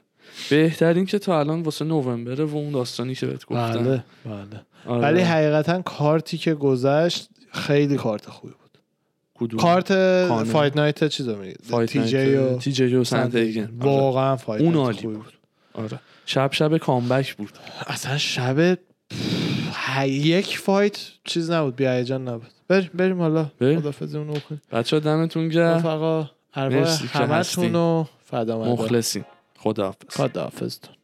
[0.50, 3.84] بهترین که تا الان واسه نوامبره و اون داستانی که بهت گفتم.
[3.84, 4.62] بله بله.
[4.86, 5.02] آره.
[5.02, 8.65] ولی حقیقتا کارتی که گذشت خیلی کارت خوبی بود.
[9.36, 9.94] کدوم؟ کارت.
[10.44, 13.62] فایت نایت چیزو میگید تی جی و تی جی و سندهیگن.
[13.62, 13.92] آره.
[13.92, 15.34] واقعا fight اون عالی بود.
[15.74, 16.00] آره.
[16.26, 17.50] شب شب comeback بود.
[17.88, 18.78] اصلا شب
[20.06, 21.76] یک fight چیز نبود.
[21.76, 22.48] بی هیجان نبود.
[22.68, 23.52] بریم بریم حالا.
[23.60, 23.80] بریم.
[23.80, 25.78] خدافظی اونو بکنیم بچه ها دمتون گرم.
[25.78, 27.74] رفقا ارواح همتون.
[27.74, 29.26] رو فدا مخلصین
[29.58, 30.08] خداحافظ.
[30.10, 30.96] خداحافظتون.